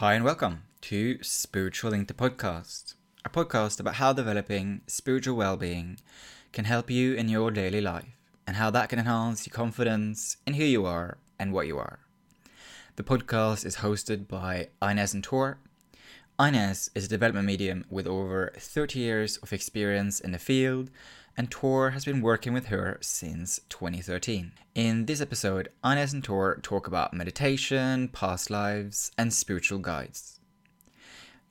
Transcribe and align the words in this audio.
Hi, 0.00 0.14
and 0.14 0.24
welcome 0.24 0.62
to 0.80 1.22
Spiritual 1.22 1.90
Link 1.90 2.08
the 2.08 2.14
Podcast, 2.14 2.94
a 3.22 3.28
podcast 3.28 3.80
about 3.80 3.96
how 3.96 4.14
developing 4.14 4.80
spiritual 4.86 5.36
well 5.36 5.58
being 5.58 5.98
can 6.54 6.64
help 6.64 6.88
you 6.88 7.12
in 7.12 7.28
your 7.28 7.50
daily 7.50 7.82
life 7.82 8.16
and 8.46 8.56
how 8.56 8.70
that 8.70 8.88
can 8.88 8.98
enhance 8.98 9.46
your 9.46 9.52
confidence 9.52 10.38
in 10.46 10.54
who 10.54 10.64
you 10.64 10.86
are 10.86 11.18
and 11.38 11.52
what 11.52 11.66
you 11.66 11.76
are. 11.76 11.98
The 12.96 13.02
podcast 13.02 13.66
is 13.66 13.76
hosted 13.76 14.26
by 14.26 14.68
Inez 14.80 15.12
and 15.12 15.22
Tor. 15.22 15.58
Inez 16.40 16.90
is 16.94 17.04
a 17.04 17.08
development 17.08 17.46
medium 17.46 17.84
with 17.90 18.06
over 18.06 18.54
30 18.56 18.98
years 18.98 19.36
of 19.42 19.52
experience 19.52 20.18
in 20.18 20.32
the 20.32 20.38
field, 20.38 20.90
and 21.36 21.50
Tor 21.50 21.90
has 21.90 22.04
been 22.04 22.20
working 22.20 22.52
with 22.52 22.66
her 22.66 22.98
since 23.00 23.60
2013. 23.68 24.52
In 24.74 25.06
this 25.06 25.20
episode, 25.20 25.70
Ines 25.84 26.12
and 26.12 26.22
Tor 26.22 26.58
talk 26.62 26.86
about 26.86 27.14
meditation, 27.14 28.08
past 28.08 28.50
lives, 28.50 29.10
and 29.16 29.32
spiritual 29.32 29.78
guides. 29.78 30.40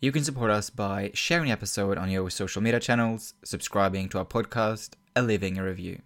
You 0.02 0.11
can 0.11 0.23
support 0.23 0.50
us 0.51 0.70
by 0.70 1.11
sharing 1.14 1.47
the 1.47 1.51
episode 1.51 1.97
on 1.97 2.10
your 2.10 2.29
social 2.29 2.61
media 2.61 2.79
channels, 2.79 3.34
subscribing 3.43 4.10
to 4.10 4.20
our 4.20 4.25
podcast, 4.25 4.92
and 5.15 5.28
leaving 5.28 5.57
a 5.57 5.64
review. 5.64 6.01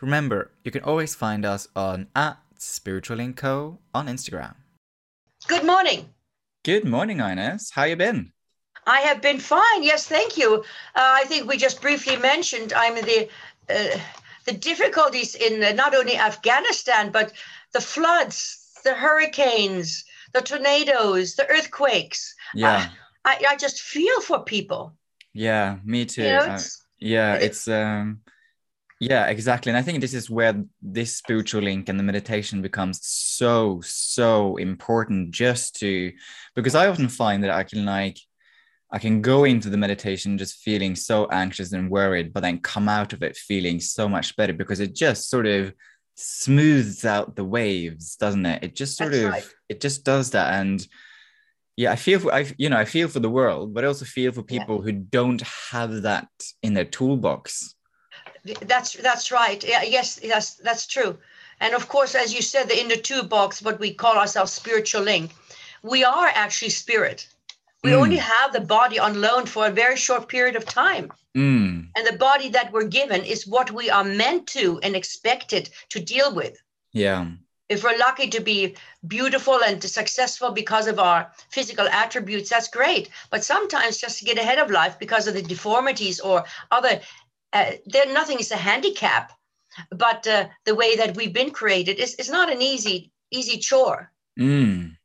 Remember, 0.00 0.50
you 0.64 0.70
can 0.70 0.82
always 0.82 1.14
find 1.14 1.44
us 1.44 1.68
on 1.74 2.08
at 2.14 2.38
Spiritual 2.58 3.32
Co 3.32 3.78
on 3.94 4.06
Instagram. 4.06 4.54
Good 5.46 5.64
morning. 5.64 6.10
Good 6.64 6.84
morning, 6.84 7.20
Ines. 7.20 7.70
How 7.70 7.84
you 7.84 7.96
been? 7.96 8.32
I 8.88 9.00
have 9.00 9.20
been 9.20 9.38
fine. 9.38 9.82
Yes, 9.82 10.06
thank 10.06 10.36
you. 10.36 10.64
Uh, 10.94 11.12
I 11.20 11.24
think 11.28 11.46
we 11.46 11.56
just 11.56 11.82
briefly 11.82 12.16
mentioned 12.16 12.72
I'm 12.72 12.94
the 12.94 13.28
uh, 13.68 13.98
the 14.46 14.52
difficulties 14.52 15.34
in 15.34 15.76
not 15.76 15.94
only 15.94 16.16
Afghanistan 16.16 17.12
but 17.12 17.32
the 17.72 17.80
floods, 17.80 18.36
the 18.84 18.94
hurricanes, 18.94 20.04
the 20.32 20.40
tornadoes, 20.40 21.34
the 21.36 21.46
earthquakes. 21.50 22.34
Yeah. 22.54 22.88
I, 23.24 23.44
I 23.50 23.56
just 23.56 23.82
feel 23.82 24.20
for 24.22 24.42
people. 24.44 24.94
Yeah, 25.34 25.78
me 25.84 26.06
too. 26.06 26.22
You 26.22 26.32
know, 26.32 26.38
Uh, 26.38 26.54
it's, 26.54 26.86
yeah, 26.98 27.34
it's 27.34 27.68
um 27.68 28.20
yeah, 29.00 29.26
exactly. 29.26 29.70
And 29.70 29.76
I 29.76 29.82
think 29.82 30.00
this 30.00 30.14
is 30.14 30.28
where 30.30 30.64
this 30.82 31.16
spiritual 31.16 31.62
link 31.62 31.88
and 31.88 31.98
the 31.98 32.02
meditation 32.02 32.62
becomes 32.62 32.98
so, 33.04 33.80
so 33.84 34.56
important 34.56 35.30
just 35.30 35.76
to 35.76 36.12
because 36.56 36.74
I 36.74 36.88
often 36.88 37.08
find 37.08 37.44
that 37.44 37.50
I 37.50 37.62
can 37.62 37.84
like 37.84 38.18
I 38.90 38.98
can 38.98 39.20
go 39.20 39.44
into 39.44 39.68
the 39.68 39.76
meditation 39.76 40.38
just 40.38 40.56
feeling 40.62 40.96
so 40.96 41.26
anxious 41.30 41.72
and 41.72 41.90
worried, 41.90 42.32
but 42.32 42.40
then 42.42 42.58
come 42.60 42.88
out 42.88 43.12
of 43.12 43.22
it 43.22 43.36
feeling 43.36 43.80
so 43.80 44.08
much 44.08 44.34
better 44.36 44.54
because 44.54 44.80
it 44.80 44.94
just 44.94 45.28
sort 45.28 45.46
of 45.46 45.74
smooths 46.14 47.04
out 47.04 47.36
the 47.36 47.44
waves, 47.44 48.16
doesn't 48.16 48.46
it? 48.46 48.64
It 48.64 48.74
just 48.74 48.96
sort 48.96 49.12
That's 49.12 49.24
of 49.24 49.30
right. 49.30 49.54
it 49.68 49.80
just 49.80 50.04
does 50.04 50.30
that. 50.30 50.54
And 50.54 50.86
yeah, 51.76 51.92
I 51.92 51.96
feel 51.96 52.18
for 52.18 52.32
I 52.32 52.46
you 52.56 52.70
know, 52.70 52.78
I 52.78 52.86
feel 52.86 53.08
for 53.08 53.20
the 53.20 53.30
world, 53.30 53.74
but 53.74 53.84
I 53.84 53.88
also 53.88 54.04
feel 54.04 54.32
for 54.32 54.44
Yeah. 54.48 54.60
people 54.60 54.80
who 54.82 54.92
don't 54.92 55.42
have 55.70 56.02
that 56.02 56.28
in 56.62 56.74
their 56.74 56.86
toolbox. 56.86 57.74
that's 58.62 58.94
that's 58.94 59.30
right. 59.30 59.62
Yeah, 59.62 59.82
yes, 59.82 60.18
yes, 60.22 60.54
that's 60.54 60.86
true. 60.86 61.18
And 61.60 61.74
of 61.74 61.88
course, 61.88 62.14
as 62.14 62.32
you 62.32 62.40
said, 62.42 62.68
the 62.68 62.80
inner 62.80 62.96
two 62.96 63.22
box, 63.22 63.60
what 63.62 63.78
we 63.80 63.92
call 63.92 64.16
ourselves 64.16 64.52
spiritual 64.52 65.02
link, 65.02 65.32
we 65.82 66.04
are 66.04 66.28
actually 66.34 66.70
spirit. 66.70 67.28
We 67.84 67.90
Mm. 67.92 68.00
only 68.02 68.16
have 68.16 68.52
the 68.52 68.60
body 68.60 68.98
on 68.98 69.20
loan 69.20 69.46
for 69.46 69.66
a 69.66 69.70
very 69.70 69.96
short 69.96 70.28
period 70.28 70.56
of 70.56 70.64
time. 70.64 71.12
Mm, 71.36 71.90
And 71.94 72.06
the 72.06 72.16
body 72.16 72.48
that 72.50 72.72
we're 72.72 72.88
given 73.00 73.24
is 73.24 73.46
what 73.46 73.70
we 73.70 73.90
are 73.90 74.04
meant 74.04 74.46
to 74.48 74.78
and 74.82 74.96
expected 74.96 75.70
to 75.90 76.00
deal 76.00 76.34
with. 76.34 76.56
yeah. 76.92 77.26
If 77.68 77.84
we're 77.84 77.98
lucky 77.98 78.28
to 78.30 78.40
be 78.40 78.76
beautiful 79.06 79.62
and 79.62 79.82
successful 79.84 80.50
because 80.52 80.86
of 80.86 80.98
our 80.98 81.30
physical 81.50 81.86
attributes, 81.86 82.48
that's 82.48 82.68
great. 82.68 83.10
But 83.30 83.44
sometimes 83.44 83.98
just 83.98 84.18
to 84.18 84.24
get 84.24 84.38
ahead 84.38 84.58
of 84.58 84.70
life 84.70 84.98
because 84.98 85.28
of 85.28 85.34
the 85.34 85.42
deformities 85.42 86.18
or 86.18 86.44
other, 86.70 87.00
uh, 87.52 87.72
there 87.84 88.06
nothing 88.06 88.38
is 88.40 88.50
a 88.52 88.56
handicap. 88.56 89.32
But 89.90 90.26
uh, 90.26 90.48
the 90.64 90.74
way 90.74 90.96
that 90.96 91.14
we've 91.14 91.32
been 91.40 91.50
created 91.50 91.98
is, 92.00 92.14
is 92.14 92.30
not 92.30 92.50
an 92.50 92.62
easy 92.62 93.12
easy 93.30 93.58
chore. 93.58 94.10
Mm. 94.40 94.96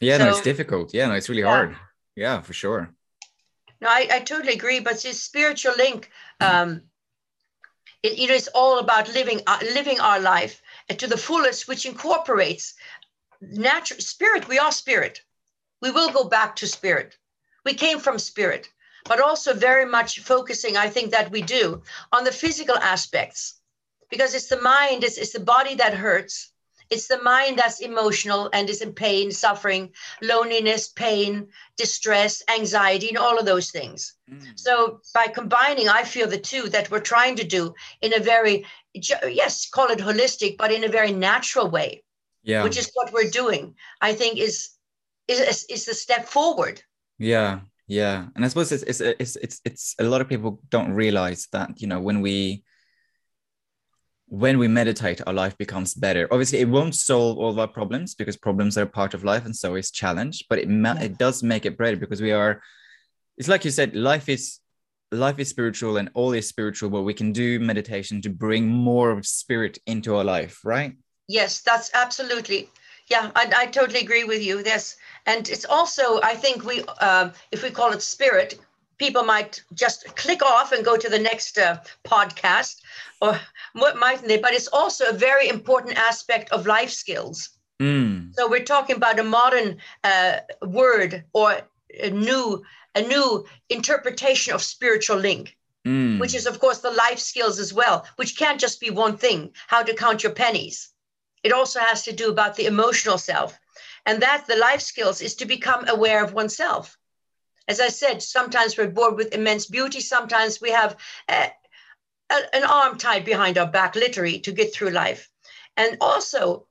Yeah, 0.00 0.16
no, 0.16 0.30
it's 0.30 0.40
difficult. 0.40 0.94
Yeah, 0.94 1.08
no, 1.08 1.14
it's 1.14 1.28
really 1.28 1.42
Yeah. 1.42 1.48
hard. 1.56 1.76
Yeah, 2.16 2.40
for 2.40 2.52
sure. 2.52 2.94
No, 3.80 3.88
I, 3.88 4.08
I 4.12 4.20
totally 4.20 4.52
agree. 4.52 4.80
But 4.80 5.02
this 5.02 5.22
spiritual 5.22 5.74
link, 5.76 6.10
um, 6.40 6.82
it, 8.02 8.18
you 8.18 8.28
know, 8.28 8.34
it's 8.34 8.48
all 8.48 8.78
about 8.78 9.12
living 9.14 9.40
uh, 9.46 9.58
living 9.74 10.00
our 10.00 10.20
life 10.20 10.62
to 10.88 11.06
the 11.06 11.16
fullest, 11.16 11.68
which 11.68 11.86
incorporates 11.86 12.74
natural 13.40 14.00
spirit. 14.00 14.48
We 14.48 14.58
are 14.58 14.72
spirit. 14.72 15.22
We 15.80 15.90
will 15.90 16.10
go 16.10 16.24
back 16.24 16.56
to 16.56 16.66
spirit. 16.66 17.16
We 17.64 17.74
came 17.74 17.98
from 17.98 18.18
spirit, 18.18 18.68
but 19.06 19.20
also 19.20 19.54
very 19.54 19.86
much 19.86 20.20
focusing. 20.20 20.76
I 20.76 20.88
think 20.88 21.10
that 21.12 21.30
we 21.30 21.42
do 21.42 21.82
on 22.12 22.24
the 22.24 22.32
physical 22.32 22.76
aspects, 22.76 23.60
because 24.10 24.34
it's 24.34 24.48
the 24.48 24.60
mind, 24.60 25.04
it's, 25.04 25.16
it's 25.16 25.32
the 25.32 25.40
body 25.40 25.74
that 25.76 25.94
hurts. 25.94 26.52
It's 26.90 27.06
the 27.06 27.22
mind 27.22 27.58
that's 27.58 27.80
emotional 27.80 28.50
and 28.52 28.68
is 28.68 28.82
in 28.82 28.92
pain, 28.92 29.30
suffering, 29.30 29.92
loneliness, 30.22 30.88
pain, 30.88 31.46
distress, 31.76 32.42
anxiety, 32.52 33.08
and 33.08 33.18
all 33.18 33.38
of 33.38 33.46
those 33.46 33.70
things. 33.70 34.14
Mm. 34.28 34.58
So 34.58 35.00
by 35.14 35.28
combining, 35.28 35.88
I 35.88 36.02
feel 36.02 36.28
the 36.28 36.38
two 36.38 36.68
that 36.70 36.90
we're 36.90 37.00
trying 37.00 37.36
to 37.36 37.44
do 37.44 37.74
in 38.02 38.12
a 38.14 38.18
very, 38.20 38.66
yes, 38.92 39.68
call 39.70 39.88
it 39.88 40.00
holistic, 40.00 40.58
but 40.58 40.72
in 40.72 40.84
a 40.84 40.88
very 40.88 41.12
natural 41.12 41.70
way, 41.70 42.02
Yeah. 42.42 42.64
which 42.64 42.76
is 42.76 42.90
what 42.94 43.12
we're 43.12 43.30
doing. 43.30 43.74
I 44.00 44.14
think 44.14 44.38
is 44.38 44.70
is 45.28 45.64
is 45.68 45.84
the 45.86 45.94
step 45.94 46.26
forward. 46.26 46.82
Yeah, 47.18 47.60
yeah, 47.86 48.26
and 48.34 48.44
I 48.44 48.48
suppose 48.48 48.72
it's 48.72 48.82
it's 48.82 49.00
it's 49.00 49.36
it's 49.36 49.60
it's 49.64 49.94
a 49.98 50.04
lot 50.04 50.20
of 50.20 50.28
people 50.28 50.60
don't 50.70 50.92
realize 50.92 51.46
that 51.52 51.80
you 51.80 51.86
know 51.86 52.00
when 52.00 52.20
we 52.20 52.64
when 54.30 54.58
we 54.58 54.68
meditate, 54.68 55.20
our 55.26 55.32
life 55.32 55.58
becomes 55.58 55.92
better. 55.92 56.28
Obviously, 56.30 56.60
it 56.60 56.68
won't 56.68 56.94
solve 56.94 57.36
all 57.36 57.50
of 57.50 57.58
our 57.58 57.66
problems 57.66 58.14
because 58.14 58.36
problems 58.36 58.78
are 58.78 58.86
part 58.86 59.12
of 59.12 59.24
life, 59.24 59.44
and 59.44 59.54
so 59.54 59.74
is 59.74 59.90
challenge. 59.90 60.44
But 60.48 60.60
it 60.60 60.68
ma- 60.68 60.94
Yeah. 60.94 61.06
it 61.06 61.18
does 61.18 61.42
make 61.42 61.66
it 61.66 61.76
better 61.76 61.96
because 61.96 62.22
we 62.22 62.30
are. 62.30 62.62
It's 63.36 63.48
like 63.48 63.64
you 63.64 63.72
said, 63.72 63.96
life 63.96 64.28
is 64.28 64.60
life 65.10 65.40
is 65.40 65.48
spiritual, 65.48 65.96
and 65.96 66.10
all 66.14 66.32
is 66.32 66.46
spiritual. 66.48 66.90
But 66.90 67.02
we 67.02 67.12
can 67.12 67.32
do 67.32 67.58
meditation 67.58 68.22
to 68.22 68.30
bring 68.30 68.68
more 68.68 69.10
of 69.10 69.26
spirit 69.26 69.78
into 69.86 70.14
our 70.16 70.24
life, 70.24 70.60
right? 70.64 70.96
Yes, 71.26 71.60
that's 71.60 71.90
absolutely. 71.92 72.70
Yeah, 73.08 73.32
I, 73.34 73.52
I 73.56 73.66
totally 73.66 74.00
agree 74.00 74.22
with 74.22 74.42
you. 74.42 74.62
Yes, 74.64 74.96
and 75.26 75.48
it's 75.48 75.64
also 75.64 76.20
I 76.22 76.36
think 76.36 76.64
we 76.64 76.84
um, 77.00 77.32
if 77.50 77.64
we 77.64 77.70
call 77.70 77.90
it 77.92 78.02
spirit, 78.02 78.60
people 79.00 79.24
might 79.24 79.64
just 79.84 79.98
click 80.22 80.42
off 80.42 80.72
and 80.72 80.84
go 80.84 80.96
to 80.96 81.08
the 81.08 81.18
next 81.30 81.58
uh, 81.58 81.78
podcast, 82.04 82.76
or 83.20 83.32
what 83.72 83.96
mightn't 83.96 84.28
they? 84.28 84.38
But 84.38 84.54
it's 84.54 84.68
also 84.80 85.04
a 85.08 85.22
very 85.28 85.48
important 85.48 85.98
aspect 86.10 86.52
of 86.52 86.66
life 86.66 86.90
skills. 86.90 87.36
Mm. 87.80 88.34
So 88.36 88.48
we're 88.48 88.72
talking 88.74 88.96
about 88.96 89.18
a 89.18 89.30
modern 89.38 89.78
uh, 90.04 90.36
word 90.62 91.24
or 91.32 91.48
a 92.08 92.10
new 92.10 92.62
a 92.94 93.02
new 93.14 93.46
interpretation 93.68 94.54
of 94.54 94.62
spiritual 94.62 95.18
link, 95.18 95.56
Mm. 95.86 96.20
which 96.20 96.34
is 96.34 96.46
of 96.46 96.58
course 96.58 96.80
the 96.82 96.90
life 97.04 97.18
skills 97.18 97.58
as 97.58 97.72
well, 97.72 98.04
which 98.16 98.36
can't 98.36 98.60
just 98.60 98.80
be 98.80 98.90
one 98.90 99.16
thing, 99.16 99.50
how 99.72 99.82
to 99.82 99.94
count 99.94 100.22
your 100.22 100.34
pennies. 100.34 100.92
It 101.42 101.52
also 101.52 101.80
has 101.80 102.02
to 102.04 102.12
do 102.12 102.28
about 102.30 102.54
the 102.56 102.66
emotional 102.66 103.18
self. 103.18 103.58
And 104.04 104.20
that 104.20 104.44
the 104.46 104.56
life 104.56 104.82
skills 104.82 105.22
is 105.22 105.34
to 105.36 105.46
become 105.46 105.88
aware 105.88 106.22
of 106.24 106.34
oneself. 106.34 106.98
As 107.70 107.78
I 107.78 107.86
said, 107.86 108.20
sometimes 108.20 108.76
we're 108.76 108.88
bored 108.88 109.14
with 109.14 109.32
immense 109.32 109.66
beauty. 109.66 110.00
Sometimes 110.00 110.60
we 110.60 110.72
have 110.72 110.96
uh, 111.28 111.50
a- 112.28 112.56
an 112.56 112.64
arm 112.64 112.98
tied 112.98 113.24
behind 113.24 113.58
our 113.58 113.70
back, 113.70 113.94
literally, 113.94 114.40
to 114.40 114.50
get 114.50 114.74
through 114.74 114.90
life. 114.90 115.30
And 115.76 115.96
also, 116.00 116.66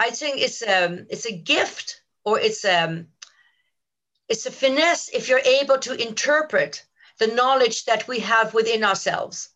I 0.00 0.10
think 0.10 0.38
it's 0.40 0.60
um 0.62 1.06
it's 1.08 1.26
a 1.26 1.36
gift 1.54 2.02
or 2.24 2.40
it's 2.40 2.64
um 2.64 3.06
it's 4.28 4.46
a 4.46 4.50
finesse 4.50 5.08
if 5.10 5.28
you're 5.28 5.48
able 5.60 5.78
to 5.78 5.94
interpret 5.94 6.84
the 7.20 7.28
knowledge 7.28 7.84
that 7.84 8.08
we 8.08 8.18
have 8.18 8.52
within 8.54 8.82
ourselves, 8.82 9.50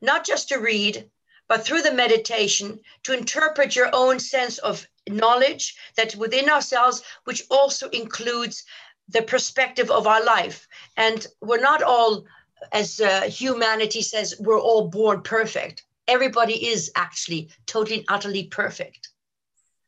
not 0.00 0.26
just 0.26 0.48
to 0.48 0.58
read, 0.58 1.08
but 1.46 1.64
through 1.64 1.82
the 1.82 2.00
meditation 2.04 2.80
to 3.04 3.16
interpret 3.16 3.76
your 3.76 3.90
own 3.92 4.18
sense 4.18 4.58
of 4.58 4.84
knowledge 5.08 5.76
that's 5.96 6.16
within 6.16 6.50
ourselves, 6.50 7.02
which 7.22 7.44
also 7.50 7.88
includes 7.90 8.64
the 9.12 9.22
perspective 9.22 9.90
of 9.90 10.06
our 10.06 10.24
life. 10.24 10.66
And 10.96 11.26
we're 11.40 11.60
not 11.60 11.82
all, 11.82 12.24
as 12.72 13.00
uh, 13.00 13.22
humanity 13.22 14.02
says, 14.02 14.34
we're 14.40 14.60
all 14.60 14.88
born 14.88 15.22
perfect. 15.22 15.84
Everybody 16.06 16.68
is 16.72 16.90
actually 16.94 17.50
totally 17.66 17.98
and 17.98 18.06
utterly 18.08 18.44
perfect, 18.44 19.08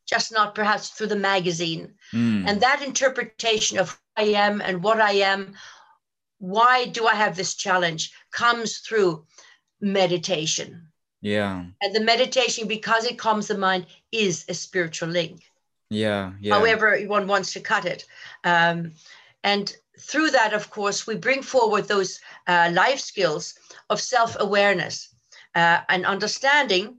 just 0.06 0.32
not 0.32 0.54
perhaps 0.54 0.90
through 0.90 1.08
the 1.08 1.16
magazine. 1.16 1.94
Mm. 2.12 2.44
And 2.46 2.60
that 2.60 2.82
interpretation 2.82 3.78
of 3.78 3.90
who 3.90 3.96
I 4.16 4.24
am 4.46 4.60
and 4.60 4.82
what 4.82 5.00
I 5.00 5.12
am, 5.12 5.54
why 6.38 6.86
do 6.86 7.06
I 7.06 7.14
have 7.14 7.36
this 7.36 7.54
challenge, 7.54 8.12
comes 8.30 8.78
through 8.78 9.24
meditation. 9.80 10.88
yeah. 11.22 11.64
And 11.80 11.94
the 11.94 12.00
meditation, 12.00 12.69
because 12.69 13.06
it 13.06 13.19
calms 13.19 13.46
the 13.46 13.58
mind, 13.58 13.86
is 14.10 14.44
a 14.48 14.54
spiritual 14.54 15.08
link. 15.08 15.42
Yeah, 15.92 16.32
yeah. 16.40 16.54
However, 16.54 16.98
one 17.06 17.26
wants 17.26 17.52
to 17.52 17.60
cut 17.60 17.84
it. 17.84 18.06
Um, 18.44 18.92
and 19.44 19.74
through 19.98 20.30
that, 20.30 20.54
of 20.54 20.70
course, 20.70 21.06
we 21.06 21.16
bring 21.16 21.42
forward 21.42 21.86
those 21.86 22.20
uh, 22.46 22.70
life 22.72 23.00
skills 23.00 23.54
of 23.90 24.00
self 24.00 24.36
awareness 24.40 25.14
uh, 25.54 25.80
and 25.88 26.06
understanding 26.06 26.96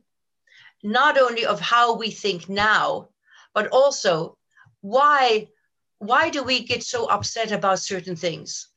not 0.84 1.18
only 1.18 1.46
of 1.46 1.60
how 1.60 1.96
we 1.96 2.12
think 2.12 2.50
now, 2.50 3.10
but 3.54 3.68
also 3.68 4.38
why 4.82 5.48
why 6.00 6.30
do 6.30 6.44
we 6.44 6.66
get 6.66 6.84
so 6.84 7.06
upset 7.06 7.52
about 7.52 7.80
certain 7.80 8.16
things? 8.16 8.68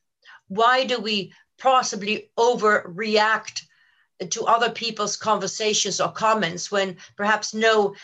Why 0.48 0.84
do 0.84 1.00
we 1.00 1.32
possibly 1.58 2.30
overreact 2.38 3.62
to 4.30 4.44
other 4.44 4.70
people's 4.70 5.16
conversations 5.16 6.00
or 6.00 6.12
comments 6.12 6.70
when 6.70 6.96
perhaps 7.16 7.52
no 7.52 7.94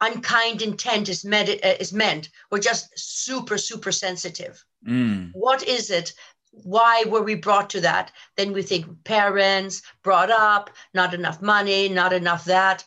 unkind 0.00 0.62
intent 0.62 1.08
is, 1.08 1.24
med- 1.24 1.60
uh, 1.64 1.74
is 1.80 1.92
meant? 1.92 2.28
We're 2.50 2.60
just 2.60 2.90
super, 2.96 3.58
super 3.58 3.92
sensitive. 3.92 4.64
Mm. 4.86 5.30
What 5.32 5.66
is 5.66 5.90
it? 5.90 6.12
Why 6.50 7.04
were 7.06 7.22
we 7.22 7.34
brought 7.34 7.70
to 7.70 7.80
that? 7.82 8.12
Then 8.36 8.52
we 8.52 8.62
think 8.62 9.04
parents 9.04 9.82
brought 10.02 10.30
up, 10.30 10.70
not 10.94 11.14
enough 11.14 11.42
money, 11.42 11.88
not 11.88 12.12
enough 12.12 12.44
that. 12.46 12.84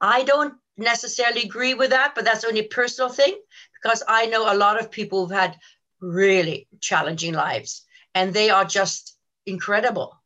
I 0.00 0.22
don't 0.22 0.54
necessarily 0.76 1.42
agree 1.42 1.74
with 1.74 1.90
that, 1.90 2.14
but 2.14 2.24
that's 2.24 2.44
only 2.44 2.60
a 2.60 2.68
personal 2.68 3.10
thing 3.10 3.38
because 3.82 4.02
I 4.08 4.26
know 4.26 4.52
a 4.52 4.56
lot 4.56 4.80
of 4.80 4.90
people 4.90 5.26
who've 5.26 5.36
had 5.36 5.58
really 6.00 6.68
challenging 6.80 7.34
lives 7.34 7.84
and 8.14 8.32
they 8.32 8.50
are 8.50 8.64
just 8.64 9.16
incredible. 9.46 10.19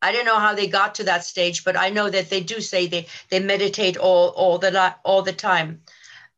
I 0.00 0.12
don't 0.12 0.24
know 0.24 0.38
how 0.38 0.54
they 0.54 0.68
got 0.68 0.94
to 0.96 1.04
that 1.04 1.24
stage, 1.24 1.64
but 1.64 1.76
I 1.76 1.90
know 1.90 2.08
that 2.08 2.30
they 2.30 2.40
do 2.40 2.60
say 2.60 2.86
they 2.86 3.06
they 3.30 3.40
meditate 3.40 3.96
all 3.96 4.28
all 4.28 4.58
the 4.58 4.94
all 5.04 5.22
the 5.22 5.32
time. 5.32 5.82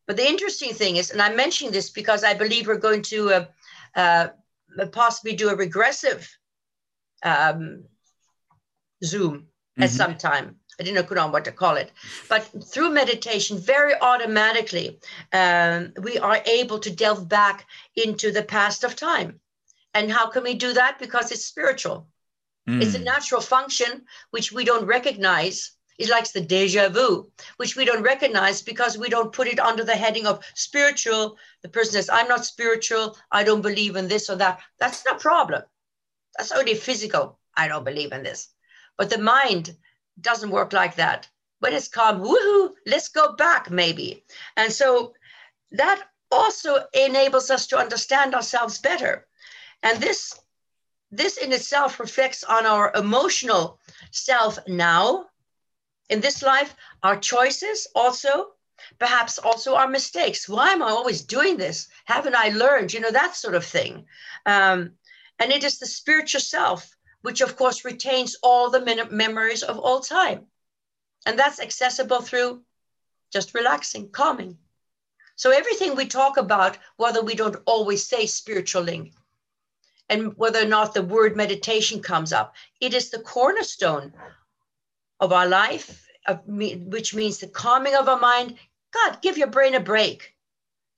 But 0.07 0.17
the 0.17 0.27
interesting 0.27 0.75
thing 0.75 0.97
is, 0.97 1.11
and 1.11 1.23
I'm 1.23 1.37
mentioning 1.37 1.73
this 1.73 1.91
because 1.91 2.25
I 2.25 2.35
believe 2.35 2.67
we're 2.67 2.77
going 2.79 3.03
to 3.03 3.31
uh, 3.31 3.47
uh, 3.95 4.29
possibly 4.93 5.37
do 5.37 5.51
a 5.51 5.57
regressive 5.57 6.29
um, 7.23 7.85
Zoom 9.05 9.35
mm-hmm. 9.35 9.83
at 9.83 9.91
some 9.91 10.17
time. 10.17 10.57
I 10.81 10.83
didn't 10.83 11.11
know 11.11 11.29
what 11.29 11.45
to 11.45 11.53
call 11.53 11.77
it. 11.77 11.93
But 12.29 12.43
through 12.65 12.91
meditation, 12.91 13.59
very 13.59 13.93
automatically, 14.01 14.99
um, 15.33 15.93
we 16.01 16.19
are 16.19 16.41
able 16.47 16.79
to 16.79 16.91
delve 16.91 17.29
back 17.29 17.67
into 17.95 18.33
the 18.33 18.43
past 18.43 18.83
of 18.83 18.97
time. 18.97 19.41
And 19.93 20.11
how 20.11 20.31
can 20.31 20.43
we 20.43 20.55
do 20.55 20.73
that? 20.73 20.99
Because 20.99 21.33
it's 21.33 21.45
spiritual. 21.45 22.09
Mm. 22.69 22.83
It's 22.83 22.95
a 22.95 22.99
natural 22.99 23.41
function 23.41 24.05
which 24.31 24.53
we 24.53 24.65
don't 24.65 24.87
recognize. 24.87 25.73
It's 25.99 26.11
like 26.11 26.33
the 26.33 26.41
deja 26.41 26.89
vu, 26.89 27.31
which 27.59 27.77
we 27.77 27.85
don't 27.85 28.03
recognize 28.03 28.63
because 28.63 28.97
we 28.97 29.11
don't 29.11 29.33
put 29.33 29.49
it 29.49 29.61
under 29.61 29.85
the 29.85 29.97
heading 29.97 30.27
of 30.27 30.45
spiritual. 30.55 31.37
The 31.63 31.69
person 31.69 31.93
says, 31.93 32.09
I'm 32.09 32.29
not 32.29 32.47
spiritual. 32.47 33.19
I 33.31 33.45
don't 33.45 33.61
believe 33.61 33.97
in 33.97 34.09
this 34.09 34.31
or 34.31 34.37
that. 34.37 34.61
That's 34.79 35.05
no 35.05 35.15
problem. 35.15 35.63
That's 36.37 36.53
only 36.53 36.75
physical. 36.75 37.39
I 37.55 37.69
don't 37.69 37.85
believe 37.85 38.13
in 38.13 38.23
this. 38.23 38.49
But 38.97 39.11
the 39.11 39.19
mind 39.19 39.77
doesn't 40.21 40.51
work 40.51 40.73
like 40.73 40.97
that. 40.97 41.29
When 41.59 41.75
it's 41.75 41.89
calm, 41.89 42.23
woohoo, 42.23 42.71
let's 42.87 43.09
go 43.09 43.35
back, 43.35 43.71
maybe. 43.71 44.25
And 44.57 44.73
so 44.73 45.13
that 45.73 46.03
also 46.31 46.85
enables 46.95 47.51
us 47.51 47.67
to 47.69 47.79
understand 47.79 48.35
ourselves 48.35 48.79
better. 48.79 49.27
And 49.83 50.01
this 50.01 50.39
this 51.11 51.37
in 51.37 51.53
itself 51.53 52.01
reflects 52.01 52.45
on 52.45 52.67
our 52.67 52.93
emotional 52.95 53.79
self 54.11 54.59
now 54.69 55.27
in 56.09 56.21
this 56.21 56.43
life, 56.43 56.75
our 57.03 57.17
choices 57.17 57.87
also, 57.95 58.49
perhaps 58.99 59.39
also 59.39 59.75
our 59.75 59.89
mistakes. 59.89 60.49
Why 60.49 60.71
am 60.73 60.83
I 60.83 60.91
always 60.91 61.23
doing 61.23 61.57
this? 61.57 61.89
Haven't 62.05 62.35
I 62.35 62.49
learned? 62.49 62.93
You 62.93 63.01
know, 63.01 63.11
that 63.11 63.37
sort 63.37 63.55
of 63.55 63.65
thing. 63.65 64.07
Um, 64.47 64.93
and 65.39 65.53
it 65.53 65.65
is 65.65 65.79
the 65.79 65.87
spiritual 65.87 66.41
self 66.41 66.97
which 67.23 67.41
of 67.41 67.57
course 67.57 67.85
retains 67.85 68.37
all 68.43 68.71
the 68.71 69.09
memories 69.11 69.63
of 69.63 69.79
all 69.79 70.01
time. 70.01 70.47
And 71.27 71.39
that's 71.39 71.61
accessible 71.61 72.23
through 72.23 72.63
just 73.33 73.55
relaxing, 73.55 74.11
calming. 74.11 74.59
So 75.37 75.51
everything 75.51 75.95
we 75.95 76.07
talk 76.07 76.37
about, 76.37 76.79
whether 76.97 77.23
we 77.23 77.35
don't 77.35 77.63
always 77.67 78.07
say 78.07 78.27
spiritual 78.27 78.83
link, 78.83 79.13
and 80.11 80.37
whether 80.37 80.61
or 80.61 80.67
not 80.67 80.93
the 80.93 81.03
word 81.03 81.37
meditation 81.37 82.03
comes 82.03 82.33
up, 82.33 82.55
it 82.81 82.93
is 82.93 83.09
the 83.09 83.21
cornerstone 83.21 84.13
of 85.21 85.33
our 85.33 85.47
life, 85.47 86.07
of 86.27 86.47
me, 86.47 86.77
which 86.77 87.15
means 87.15 87.39
the 87.39 87.47
calming 87.47 87.95
of 87.95 88.09
our 88.09 88.19
mind. 88.19 88.59
God, 88.93 89.23
give 89.23 89.39
your 89.39 89.47
brain 89.47 89.75
a 89.75 89.81
break 89.81 90.35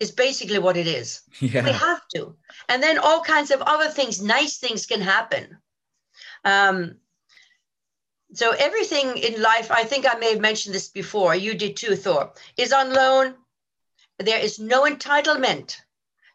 is 0.00 0.10
basically 0.10 0.58
what 0.58 0.76
it 0.76 0.86
is. 0.86 1.20
Yeah. 1.40 1.64
We 1.64 1.72
have 1.72 2.00
to. 2.14 2.34
And 2.68 2.82
then 2.82 2.98
all 2.98 3.20
kinds 3.20 3.50
of 3.50 3.60
other 3.60 3.88
things, 3.88 4.22
nice 4.22 4.58
things 4.58 4.86
can 4.86 5.00
happen. 5.00 5.58
Um, 6.44 6.96
so 8.32 8.52
everything 8.58 9.18
in 9.18 9.42
life, 9.42 9.70
I 9.70 9.84
think 9.84 10.06
I 10.06 10.18
may 10.18 10.30
have 10.32 10.40
mentioned 10.40 10.74
this 10.74 10.88
before, 10.88 11.34
you 11.34 11.54
did 11.54 11.76
too, 11.76 11.96
Thor, 11.96 12.32
is 12.56 12.72
on 12.72 12.94
loan. 12.94 13.34
There 14.18 14.40
is 14.40 14.58
no 14.58 14.84
entitlement. 14.84 15.76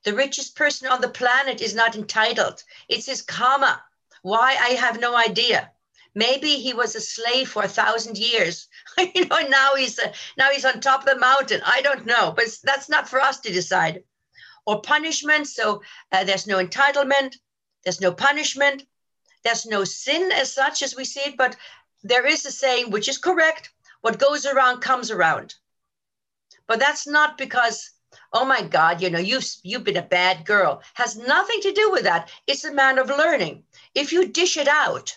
The 0.04 0.16
richest 0.16 0.56
person 0.56 0.88
on 0.88 1.02
the 1.02 1.10
planet 1.10 1.62
is 1.62 1.76
not 1.76 1.96
entitled. 1.96 2.64
It's 2.88 3.06
his 3.06 3.22
karma. 3.22 3.84
Why? 4.22 4.56
I 4.60 4.70
have 4.70 5.00
no 5.00 5.16
idea. 5.16 5.72
Maybe 6.16 6.56
he 6.56 6.74
was 6.74 6.96
a 6.96 7.02
slave 7.02 7.50
for 7.50 7.64
a 7.64 7.68
thousand 7.68 8.18
years. 8.18 8.68
you 8.98 9.26
know, 9.26 9.42
now 9.48 9.76
he's 9.76 10.00
uh, 10.00 10.12
now 10.38 10.50
he's 10.50 10.66
on 10.66 10.80
top 10.80 11.02
of 11.02 11.06
the 11.06 11.20
mountain. 11.20 11.62
I 11.66 11.82
don't 11.82 12.06
know, 12.06 12.34
but 12.36 12.46
that's 12.64 12.90
not 12.90 13.08
for 13.08 13.20
us 13.20 13.40
to 13.42 13.52
decide. 13.54 14.04
Or 14.66 14.82
punishment. 14.82 15.48
So 15.48 15.82
uh, 16.12 16.24
there's 16.24 16.48
no 16.48 16.58
entitlement. 16.58 17.36
There's 17.84 18.02
no 18.02 18.12
punishment. 18.12 18.84
There's 19.44 19.66
no 19.66 19.84
sin 19.84 20.32
as 20.32 20.52
such 20.52 20.82
as 20.82 20.96
we 20.96 21.06
see 21.06 21.22
it, 21.22 21.38
but 21.38 21.56
there 22.04 22.26
is 22.26 22.46
a 22.46 22.52
saying 22.52 22.92
which 22.92 23.08
is 23.08 23.18
correct 23.18 23.72
what 24.02 24.20
goes 24.20 24.46
around 24.46 24.82
comes 24.82 25.12
around. 25.12 25.56
But 26.68 26.80
that's 26.80 27.08
not 27.08 27.38
because, 27.38 27.92
oh 28.34 28.46
my 28.46 28.62
God, 28.62 29.02
you 29.02 29.10
know, 29.10 29.20
you've, 29.20 29.46
you've 29.64 29.84
been 29.84 29.98
a 29.98 30.02
bad 30.02 30.46
girl. 30.46 30.82
Has 30.94 31.18
nothing 31.18 31.62
to 31.62 31.72
do 31.72 31.92
with 31.92 32.04
that. 32.04 32.30
It's 32.46 32.66
a 32.66 32.74
matter 32.74 33.02
of 33.02 33.10
learning. 33.10 33.64
If 33.96 34.12
you 34.12 34.28
dish 34.28 34.58
it 34.58 34.68
out, 34.68 35.16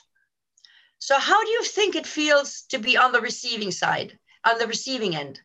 so 0.99 1.19
how 1.19 1.43
do 1.43 1.51
you 1.51 1.63
think 1.65 1.97
it 1.97 2.07
feels 2.07 2.63
to 2.69 2.79
be 2.79 2.97
on 2.97 3.13
the 3.13 3.21
receiving 3.21 3.71
side, 3.73 4.19
on 4.45 4.59
the 4.59 4.67
receiving 4.67 5.17
end? 5.17 5.41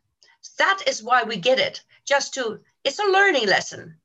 That 0.57 0.83
is 0.87 1.01
why 1.01 1.23
we 1.23 1.37
get 1.37 1.59
it. 1.59 1.81
Just 2.05 2.33
to, 2.35 2.59
it's 2.83 2.99
a 2.99 3.11
learning 3.11 3.47
lesson. 3.47 3.97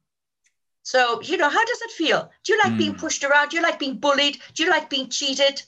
So, 0.82 1.20
you 1.20 1.36
know, 1.36 1.48
how 1.48 1.64
does 1.64 1.82
it 1.82 1.90
feel? 1.90 2.30
Do 2.44 2.52
you 2.52 2.58
like 2.58 2.72
mm. 2.72 2.78
being 2.78 2.92
hmm. 2.92 3.00
pushed 3.00 3.22
around? 3.22 3.50
Do 3.50 3.56
you 3.56 3.62
like 3.62 3.78
being 3.78 3.98
bullied? 3.98 4.38
Do 4.54 4.64
you 4.64 4.70
like 4.70 4.88
being 4.88 5.08
cheated? 5.08 5.62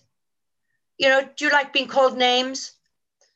You 0.98 1.08
know, 1.08 1.28
do 1.36 1.44
you 1.44 1.50
like 1.50 1.72
being 1.72 1.88
called 1.88 2.16
names? 2.16 2.72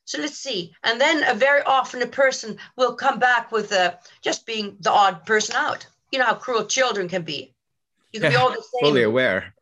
So 0.06 0.18
let's 0.20 0.38
see. 0.38 0.72
And 0.82 1.00
then 1.00 1.24
a 1.24 1.34
very 1.34 1.62
often 1.62 2.00
a 2.00 2.06
person 2.06 2.58
will 2.76 2.94
come 2.94 3.18
back 3.18 3.52
with 3.52 3.72
uh, 3.72 3.96
just 4.22 4.46
being 4.46 4.76
the 4.80 4.90
odd 4.90 5.26
person 5.26 5.56
out. 5.56 5.86
You 6.10 6.18
know 6.20 6.26
how 6.26 6.34
cruel 6.34 6.64
children 6.64 7.08
can 7.08 7.22
be. 7.22 7.52
You 8.12 8.20
can 8.20 8.30
be 8.30 8.36
all 8.36 8.50
the 8.50 8.62
same. 8.72 8.88
Fully 8.88 9.02
aware. 9.02 9.52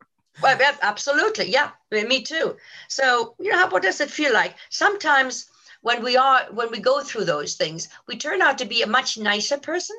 Well, 0.41 0.57
absolutely. 0.81 1.49
Yeah, 1.49 1.71
me 1.91 2.21
too. 2.21 2.57
So, 2.87 3.35
you 3.39 3.51
know, 3.51 3.57
how, 3.57 3.69
what 3.69 3.83
does 3.83 4.01
it 4.01 4.11
feel 4.11 4.33
like? 4.33 4.55
Sometimes 4.69 5.49
when 5.81 6.03
we 6.03 6.15
are, 6.15 6.45
when 6.51 6.71
we 6.71 6.79
go 6.79 7.01
through 7.01 7.25
those 7.25 7.55
things, 7.55 7.89
we 8.07 8.17
turn 8.17 8.41
out 8.41 8.57
to 8.59 8.65
be 8.65 8.81
a 8.81 8.87
much 8.87 9.17
nicer 9.17 9.57
person 9.57 9.95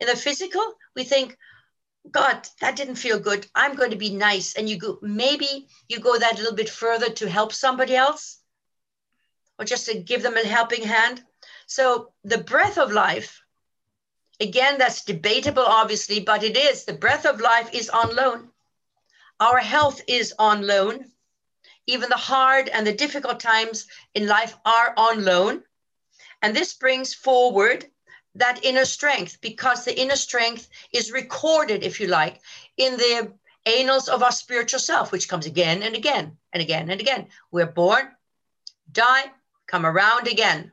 in 0.00 0.06
the 0.06 0.16
physical, 0.16 0.74
we 0.96 1.04
think, 1.04 1.36
God, 2.10 2.48
that 2.60 2.76
didn't 2.76 2.96
feel 2.96 3.18
good. 3.18 3.46
I'm 3.54 3.76
going 3.76 3.90
to 3.90 3.96
be 3.96 4.10
nice. 4.10 4.54
And 4.54 4.68
you 4.68 4.78
go, 4.78 4.98
maybe 5.02 5.68
you 5.88 6.00
go 6.00 6.18
that 6.18 6.34
a 6.34 6.38
little 6.38 6.56
bit 6.56 6.70
further 6.70 7.10
to 7.10 7.28
help 7.28 7.52
somebody 7.52 7.94
else 7.94 8.39
or 9.60 9.64
just 9.64 9.84
to 9.86 9.98
give 9.98 10.22
them 10.22 10.38
a 10.38 10.46
helping 10.46 10.82
hand. 10.82 11.22
So 11.66 12.12
the 12.24 12.38
breath 12.38 12.78
of 12.78 12.90
life, 12.90 13.42
again, 14.40 14.78
that's 14.78 15.04
debatable, 15.04 15.62
obviously, 15.62 16.20
but 16.20 16.42
it 16.42 16.56
is. 16.56 16.84
The 16.84 16.94
breath 16.94 17.26
of 17.26 17.40
life 17.40 17.68
is 17.74 17.90
on 17.90 18.16
loan. 18.16 18.48
Our 19.38 19.58
health 19.58 20.00
is 20.08 20.34
on 20.38 20.66
loan. 20.66 21.12
Even 21.86 22.08
the 22.08 22.16
hard 22.16 22.68
and 22.70 22.86
the 22.86 22.94
difficult 22.94 23.38
times 23.38 23.86
in 24.14 24.26
life 24.26 24.56
are 24.64 24.94
on 24.96 25.24
loan. 25.24 25.62
And 26.40 26.56
this 26.56 26.72
brings 26.72 27.12
forward 27.12 27.84
that 28.36 28.64
inner 28.64 28.86
strength 28.86 29.42
because 29.42 29.84
the 29.84 29.98
inner 30.00 30.16
strength 30.16 30.70
is 30.92 31.12
recorded, 31.12 31.82
if 31.82 32.00
you 32.00 32.06
like, 32.06 32.40
in 32.78 32.96
the 32.96 33.32
annals 33.66 34.08
of 34.08 34.22
our 34.22 34.32
spiritual 34.32 34.80
self, 34.80 35.12
which 35.12 35.28
comes 35.28 35.44
again 35.44 35.82
and 35.82 35.94
again 35.94 36.38
and 36.52 36.62
again 36.62 36.88
and 36.88 37.00
again. 37.00 37.26
We're 37.50 37.66
born, 37.66 38.08
die, 38.90 39.24
come 39.70 39.86
around 39.86 40.26
again. 40.28 40.72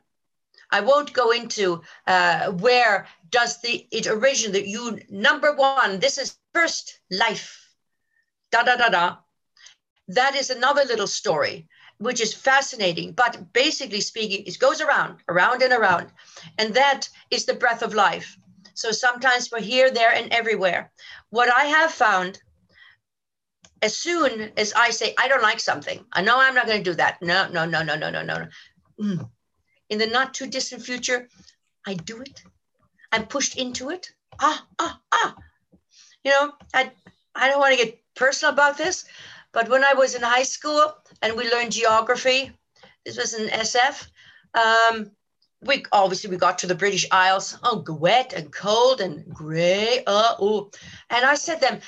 I 0.70 0.80
won't 0.80 1.12
go 1.12 1.30
into 1.30 1.82
uh, 2.06 2.52
where 2.52 3.06
does 3.30 3.60
the 3.62 3.86
it 3.90 4.06
originate. 4.06 4.66
You 4.66 5.00
number 5.10 5.54
one, 5.54 6.00
this 6.00 6.18
is 6.18 6.36
first 6.54 7.00
life. 7.10 7.46
Da 8.50 8.62
da 8.62 8.76
da 8.76 8.88
da. 8.88 9.16
That 10.08 10.34
is 10.36 10.50
another 10.50 10.84
little 10.84 11.06
story. 11.06 11.68
which 11.98 12.20
is 12.20 12.34
fascinating. 12.34 13.12
But 13.12 13.52
basically 13.52 14.00
speaking, 14.00 14.44
it 14.46 14.58
goes 14.58 14.80
around, 14.80 15.18
around 15.28 15.62
and 15.62 15.72
around. 15.72 16.10
And 16.58 16.74
that 16.74 17.08
is 17.30 17.44
the 17.44 17.54
breath 17.54 17.82
of 17.82 17.94
life. 17.94 18.38
So 18.74 18.92
sometimes 18.92 19.50
we're 19.50 19.60
here, 19.60 19.90
there, 19.90 20.12
and 20.14 20.32
everywhere. 20.32 20.92
What 21.30 21.52
I 21.52 21.64
have 21.64 21.90
found, 21.92 22.40
as 23.82 23.96
soon 23.96 24.52
as 24.56 24.72
I 24.74 24.90
say, 24.90 25.14
I 25.18 25.28
don't 25.28 25.42
like 25.42 25.60
something, 25.60 26.04
I 26.12 26.22
know 26.22 26.38
I'm 26.40 26.54
not 26.54 26.66
going 26.66 26.82
to 26.82 26.90
do 26.90 26.96
that. 26.96 27.20
No, 27.20 27.48
no, 27.48 27.64
no, 27.64 27.82
no, 27.82 27.96
no, 27.96 28.10
no, 28.10 28.22
no. 28.22 28.46
Mm. 29.00 29.28
In 29.90 29.98
the 29.98 30.06
not 30.06 30.34
too 30.34 30.46
distant 30.46 30.82
future, 30.82 31.28
I 31.86 31.94
do 31.94 32.20
it. 32.20 32.42
I'm 33.12 33.26
pushed 33.26 33.56
into 33.56 33.90
it. 33.90 34.10
Ah, 34.40 34.66
ah, 34.78 35.00
ah. 35.12 35.36
You 36.24 36.30
know, 36.32 36.52
I, 36.74 36.90
I 37.34 37.48
don't 37.48 37.60
want 37.60 37.78
to 37.78 37.84
get 37.84 38.00
personal 38.14 38.52
about 38.52 38.76
this, 38.76 39.04
but 39.52 39.68
when 39.68 39.84
I 39.84 39.94
was 39.94 40.14
in 40.14 40.22
high 40.22 40.42
school 40.42 40.94
and 41.22 41.36
we 41.36 41.50
learned 41.50 41.72
geography, 41.72 42.52
this 43.04 43.16
was 43.16 43.34
in 43.34 43.48
SF. 43.48 44.08
Um, 44.54 45.10
we 45.62 45.84
obviously 45.92 46.30
we 46.30 46.36
got 46.36 46.58
to 46.58 46.66
the 46.66 46.74
British 46.74 47.06
Isles. 47.10 47.58
Oh, 47.62 47.84
wet 47.88 48.32
and 48.32 48.52
cold 48.52 49.00
and 49.00 49.24
gray. 49.32 50.02
Uh, 50.06 50.34
oh, 50.38 50.70
and 51.10 51.24
I 51.24 51.34
said 51.34 51.56
to 51.56 51.60
them, 51.60 51.80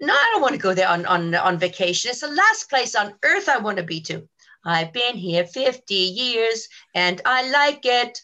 no, 0.00 0.12
I 0.12 0.30
don't 0.32 0.42
want 0.42 0.54
to 0.54 0.60
go 0.60 0.74
there 0.74 0.88
on, 0.88 1.06
on, 1.06 1.34
on 1.34 1.58
vacation. 1.58 2.10
It's 2.10 2.20
the 2.20 2.28
last 2.28 2.68
place 2.68 2.94
on 2.94 3.14
earth 3.24 3.48
I 3.48 3.58
want 3.58 3.78
to 3.78 3.82
be 3.82 4.00
to. 4.02 4.28
I've 4.66 4.92
been 4.92 5.16
here 5.16 5.46
50 5.46 5.94
years 5.94 6.68
and 6.94 7.22
I 7.24 7.48
like 7.50 7.84
it. 7.84 8.20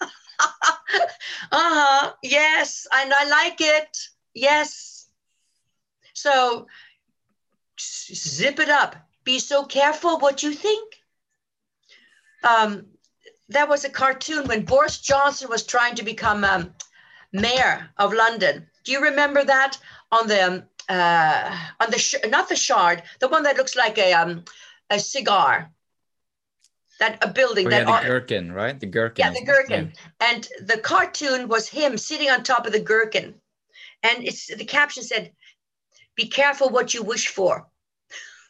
uh-huh. 0.40 2.12
Yes, 2.22 2.86
and 2.94 3.12
I 3.12 3.28
like 3.28 3.60
it. 3.60 3.96
Yes. 4.32 5.08
So 6.14 6.68
zip 7.80 8.60
it 8.60 8.68
up. 8.68 8.96
Be 9.24 9.40
so 9.40 9.64
careful 9.64 10.18
what 10.18 10.42
you 10.44 10.52
think. 10.52 10.94
Um, 12.44 12.86
there 13.48 13.66
was 13.66 13.84
a 13.84 13.90
cartoon 13.90 14.46
when 14.46 14.64
Boris 14.64 15.00
Johnson 15.00 15.50
was 15.50 15.66
trying 15.66 15.96
to 15.96 16.04
become 16.04 16.44
um, 16.44 16.72
mayor 17.32 17.90
of 17.98 18.12
London. 18.12 18.68
Do 18.84 18.92
you 18.92 19.02
remember 19.02 19.44
that 19.44 19.76
on 20.12 20.28
the 20.28 20.46
um, 20.46 20.62
uh, 20.88 21.58
on 21.80 21.90
the 21.90 22.28
not 22.28 22.48
the 22.48 22.56
shard, 22.56 23.02
the 23.18 23.28
one 23.28 23.42
that 23.42 23.56
looks 23.56 23.74
like 23.76 23.98
a 23.98 24.12
um, 24.12 24.44
a 24.88 25.00
cigar? 25.00 25.70
That 27.00 27.18
a 27.22 27.28
building 27.28 27.66
oh, 27.66 27.70
that 27.70 27.88
yeah, 27.88 28.00
the 28.00 28.06
gherkin, 28.06 28.52
right? 28.52 28.78
The 28.78 28.86
gherkin. 28.86 29.24
Yeah, 29.24 29.32
the 29.32 29.44
gherkin. 29.44 29.92
And 30.20 30.46
the 30.62 30.78
cartoon 30.78 31.48
was 31.48 31.68
him 31.68 31.98
sitting 31.98 32.30
on 32.30 32.42
top 32.42 32.66
of 32.66 32.72
the 32.72 32.80
gherkin, 32.80 33.34
and 34.02 34.22
it's 34.22 34.54
the 34.54 34.64
caption 34.64 35.02
said, 35.02 35.32
"Be 36.14 36.28
careful 36.28 36.68
what 36.68 36.94
you 36.94 37.02
wish 37.02 37.28
for." 37.28 37.66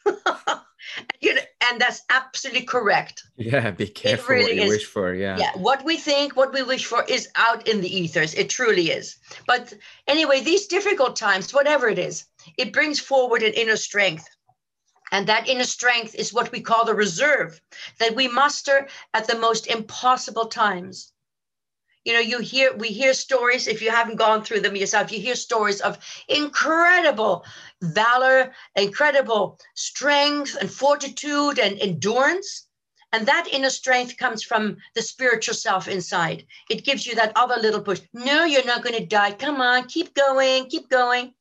you 1.21 1.33
know, 1.33 1.41
and 1.69 1.79
that's 1.79 2.01
absolutely 2.09 2.63
correct. 2.63 3.23
Yeah, 3.37 3.71
be 3.71 3.87
careful 3.87 4.35
really 4.35 4.43
what 4.43 4.55
you 4.55 4.61
is. 4.63 4.69
wish 4.69 4.85
for. 4.85 5.13
Yeah. 5.13 5.37
Yeah, 5.37 5.51
what 5.55 5.83
we 5.85 5.97
think, 5.97 6.35
what 6.35 6.53
we 6.53 6.63
wish 6.63 6.85
for 6.85 7.03
is 7.07 7.29
out 7.35 7.67
in 7.67 7.81
the 7.81 7.99
ethers. 7.99 8.33
It 8.33 8.49
truly 8.49 8.91
is. 8.91 9.17
But 9.47 9.73
anyway, 10.07 10.41
these 10.41 10.67
difficult 10.67 11.15
times, 11.15 11.53
whatever 11.53 11.87
it 11.87 11.99
is, 11.99 12.25
it 12.57 12.73
brings 12.73 12.99
forward 12.99 13.43
an 13.43 13.53
inner 13.53 13.77
strength. 13.77 14.27
And 15.11 15.27
that 15.27 15.49
inner 15.49 15.65
strength 15.65 16.15
is 16.15 16.33
what 16.33 16.51
we 16.53 16.61
call 16.61 16.85
the 16.85 16.95
reserve 16.95 17.61
that 17.99 18.15
we 18.15 18.29
muster 18.29 18.87
at 19.13 19.27
the 19.27 19.37
most 19.37 19.67
impossible 19.67 20.47
times. 20.47 21.11
You 22.05 22.13
know 22.13 22.19
you 22.19 22.39
hear 22.39 22.73
we 22.73 22.87
hear 22.87 23.13
stories 23.13 23.67
if 23.67 23.81
you 23.81 23.91
haven't 23.91 24.15
gone 24.15 24.43
through 24.43 24.61
them 24.61 24.75
yourself 24.75 25.11
you 25.11 25.19
hear 25.19 25.35
stories 25.35 25.81
of 25.81 25.99
incredible 26.27 27.45
valor 27.79 28.55
incredible 28.75 29.59
strength 29.75 30.55
and 30.59 30.71
fortitude 30.71 31.59
and 31.59 31.77
endurance. 31.79 32.67
And 33.13 33.27
that 33.27 33.49
inner 33.51 33.69
strength 33.69 34.17
comes 34.17 34.41
from 34.41 34.77
the 34.95 35.01
spiritual 35.01 35.53
self 35.53 35.87
inside. 35.87 36.47
It 36.69 36.85
gives 36.85 37.05
you 37.05 37.13
that 37.15 37.33
other 37.35 37.57
little 37.61 37.81
push. 37.81 38.01
No 38.13 38.45
you're 38.45 38.65
not 38.65 38.81
going 38.81 38.97
to 38.97 39.05
die. 39.05 39.33
Come 39.33 39.61
on 39.61 39.87
keep 39.87 40.15
going 40.15 40.69
keep 40.69 40.89
going 40.89 41.33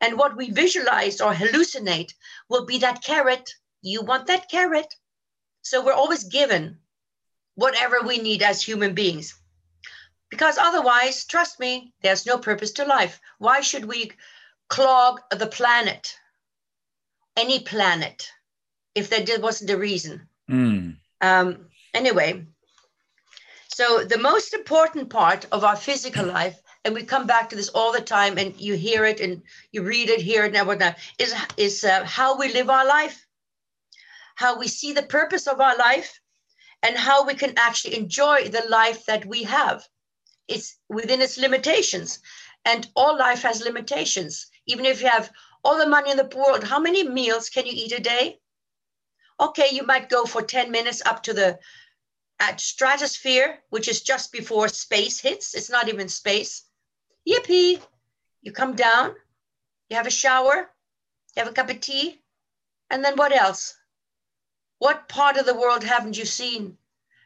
and 0.00 0.18
what 0.18 0.36
we 0.36 0.50
visualize 0.50 1.20
or 1.20 1.32
hallucinate 1.32 2.12
will 2.48 2.66
be 2.66 2.78
that 2.78 3.02
carrot 3.02 3.50
you 3.82 4.02
want 4.02 4.26
that 4.26 4.50
carrot 4.50 4.94
so 5.62 5.84
we're 5.84 5.92
always 5.92 6.24
given 6.24 6.78
whatever 7.54 8.00
we 8.02 8.18
need 8.18 8.42
as 8.42 8.62
human 8.62 8.94
beings 8.94 9.38
because 10.30 10.58
otherwise, 10.58 11.24
trust 11.24 11.58
me, 11.58 11.92
there's 12.02 12.26
no 12.26 12.38
purpose 12.38 12.72
to 12.72 12.84
life. 12.84 13.20
Why 13.38 13.60
should 13.60 13.84
we 13.84 14.12
clog 14.68 15.20
the 15.30 15.46
planet, 15.46 16.14
any 17.36 17.60
planet, 17.60 18.30
if 18.94 19.08
there 19.08 19.40
wasn't 19.40 19.70
a 19.70 19.78
reason? 19.78 20.28
Mm. 20.50 20.96
Um, 21.20 21.68
anyway, 21.94 22.46
so 23.68 24.04
the 24.04 24.18
most 24.18 24.52
important 24.52 25.08
part 25.08 25.46
of 25.50 25.64
our 25.64 25.76
physical 25.76 26.26
life, 26.26 26.60
and 26.84 26.94
we 26.94 27.02
come 27.02 27.26
back 27.26 27.50
to 27.50 27.56
this 27.56 27.68
all 27.68 27.92
the 27.92 28.00
time, 28.00 28.38
and 28.38 28.58
you 28.60 28.74
hear 28.74 29.04
it 29.04 29.20
and 29.20 29.42
you 29.72 29.82
read 29.82 30.08
it, 30.08 30.20
hear 30.20 30.44
it, 30.44 30.54
and 30.54 30.66
whatnot, 30.66 30.96
is 31.18 31.34
is 31.56 31.84
uh, 31.84 32.04
how 32.04 32.38
we 32.38 32.52
live 32.52 32.70
our 32.70 32.86
life, 32.86 33.26
how 34.36 34.58
we 34.58 34.68
see 34.68 34.92
the 34.92 35.02
purpose 35.02 35.46
of 35.46 35.60
our 35.60 35.76
life, 35.76 36.20
and 36.82 36.96
how 36.96 37.24
we 37.24 37.34
can 37.34 37.54
actually 37.56 37.96
enjoy 37.96 38.48
the 38.48 38.64
life 38.68 39.04
that 39.06 39.26
we 39.26 39.42
have 39.44 39.86
it's 40.48 40.76
within 40.88 41.20
its 41.20 41.38
limitations. 41.38 42.18
And 42.64 42.88
all 42.96 43.16
life 43.16 43.42
has 43.42 43.62
limitations. 43.62 44.46
Even 44.66 44.84
if 44.86 45.00
you 45.00 45.08
have 45.08 45.30
all 45.62 45.78
the 45.78 45.86
money 45.86 46.10
in 46.10 46.16
the 46.16 46.30
world, 46.34 46.64
how 46.64 46.80
many 46.80 47.06
meals 47.06 47.48
can 47.50 47.66
you 47.66 47.72
eat 47.74 47.92
a 47.92 48.00
day? 48.00 48.40
Okay, 49.38 49.68
you 49.70 49.84
might 49.84 50.08
go 50.08 50.24
for 50.24 50.42
10 50.42 50.70
minutes 50.70 51.02
up 51.06 51.22
to 51.24 51.32
the 51.32 51.58
at 52.40 52.60
stratosphere, 52.60 53.58
which 53.70 53.88
is 53.88 54.02
just 54.02 54.32
before 54.32 54.68
space 54.68 55.20
hits. 55.20 55.54
It's 55.54 55.70
not 55.70 55.88
even 55.88 56.08
space. 56.08 56.64
Yippee! 57.28 57.80
You 58.42 58.52
come 58.52 58.74
down, 58.74 59.14
you 59.90 59.96
have 59.96 60.06
a 60.06 60.10
shower, 60.10 60.70
you 61.36 61.42
have 61.42 61.48
a 61.48 61.52
cup 61.52 61.68
of 61.68 61.80
tea, 61.80 62.20
and 62.90 63.04
then 63.04 63.16
what 63.16 63.32
else? 63.32 63.76
What 64.78 65.08
part 65.08 65.36
of 65.36 65.44
the 65.44 65.58
world 65.58 65.84
haven't 65.84 66.16
you 66.16 66.24
seen 66.24 66.78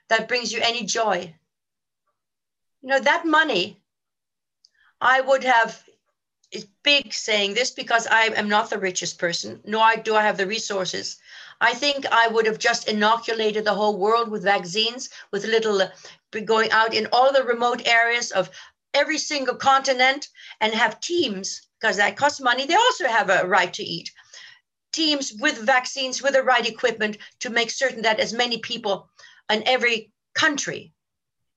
that 0.08 0.26
brings 0.28 0.52
you 0.52 0.60
any 0.62 0.84
joy? 0.84 1.34
you 2.82 2.88
know, 2.88 3.00
that 3.00 3.24
money, 3.24 3.80
I 5.00 5.20
would 5.20 5.44
have, 5.44 5.82
it's 6.50 6.66
big 6.82 7.12
saying 7.14 7.54
this 7.54 7.70
because 7.70 8.06
I 8.08 8.24
am 8.24 8.48
not 8.48 8.70
the 8.70 8.78
richest 8.78 9.18
person, 9.18 9.60
nor 9.64 9.94
do 9.96 10.14
I 10.16 10.22
have 10.22 10.36
the 10.36 10.46
resources. 10.46 11.18
I 11.60 11.74
think 11.74 12.04
I 12.10 12.26
would 12.28 12.46
have 12.46 12.58
just 12.58 12.88
inoculated 12.88 13.64
the 13.64 13.74
whole 13.74 13.96
world 13.96 14.30
with 14.30 14.42
vaccines, 14.42 15.10
with 15.30 15.46
little 15.46 15.80
uh, 15.80 15.88
going 16.44 16.70
out 16.72 16.92
in 16.92 17.06
all 17.12 17.32
the 17.32 17.44
remote 17.44 17.86
areas 17.86 18.32
of 18.32 18.50
every 18.94 19.18
single 19.18 19.54
continent 19.54 20.28
and 20.60 20.72
have 20.72 21.00
teams, 21.00 21.68
because 21.80 21.96
that 21.96 22.16
costs 22.16 22.40
money. 22.40 22.66
They 22.66 22.74
also 22.74 23.06
have 23.06 23.30
a 23.30 23.46
right 23.46 23.72
to 23.74 23.82
eat. 23.82 24.10
Teams 24.92 25.32
with 25.40 25.58
vaccines, 25.58 26.22
with 26.22 26.34
the 26.34 26.42
right 26.42 26.66
equipment 26.66 27.18
to 27.40 27.50
make 27.50 27.70
certain 27.70 28.02
that 28.02 28.20
as 28.20 28.32
many 28.32 28.58
people 28.58 29.08
in 29.50 29.62
every 29.66 30.12
country 30.34 30.92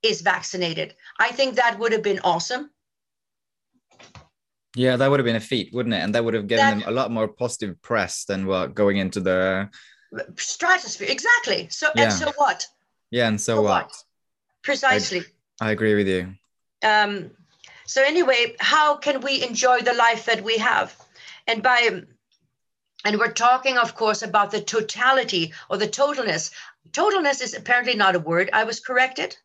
is 0.04 0.22
vaccinated. 0.22 0.96
I 1.20 1.32
think 1.32 1.56
that 1.56 1.80
would 1.80 1.92
have 1.92 2.04
been 2.04 2.20
awesome. 2.24 2.70
Yeah, 4.76 4.98
that 4.98 5.10
would 5.10 5.20
have 5.20 5.26
been 5.26 5.38
a 5.38 5.42
feat, 5.42 5.74
wouldn't 5.74 5.96
it? 5.96 6.00
And 6.00 6.14
that 6.16 6.24
would 6.24 6.34
have 6.34 6.48
given 6.48 6.66
that, 6.66 6.80
them 6.80 6.90
a 6.90 6.92
lot 6.92 7.10
more 7.10 7.28
positive 7.28 7.82
press 7.82 8.26
than 8.26 8.46
what 8.46 8.76
going 8.76 8.98
into 8.98 9.22
the 9.22 9.70
stratosphere. 10.38 11.08
Exactly. 11.10 11.68
So 11.70 11.88
yeah. 11.96 12.04
and 12.04 12.14
so 12.14 12.32
what? 12.36 12.68
Yeah, 13.12 13.28
and 13.28 13.40
so, 13.40 13.56
so 13.56 13.62
what? 13.62 13.86
what? 13.86 14.04
Precisely. 14.64 15.22
I, 15.62 15.70
I, 15.70 15.72
agree 15.72 15.96
with 15.96 16.08
you. 16.08 16.36
Um, 16.84 17.32
so 17.86 18.04
anyway, 18.04 18.56
how 18.60 18.98
can 18.98 19.22
we 19.22 19.44
enjoy 19.44 19.82
the 19.82 19.94
life 19.94 20.26
that 20.26 20.44
we 20.44 20.58
have? 20.58 20.96
And 21.48 21.62
by 21.62 22.04
and 23.06 23.20
we're 23.20 23.32
talking, 23.32 23.78
of 23.78 23.96
course, 23.96 24.24
about 24.24 24.50
the 24.50 24.62
totality 24.62 25.54
or 25.70 25.78
the 25.78 25.88
totalness. 25.88 26.52
Totalness 26.92 27.42
is 27.42 27.54
apparently 27.54 27.96
not 27.96 28.16
a 28.16 28.20
word. 28.20 28.50
I 28.52 28.64
was 28.64 28.80
corrected. 28.80 29.38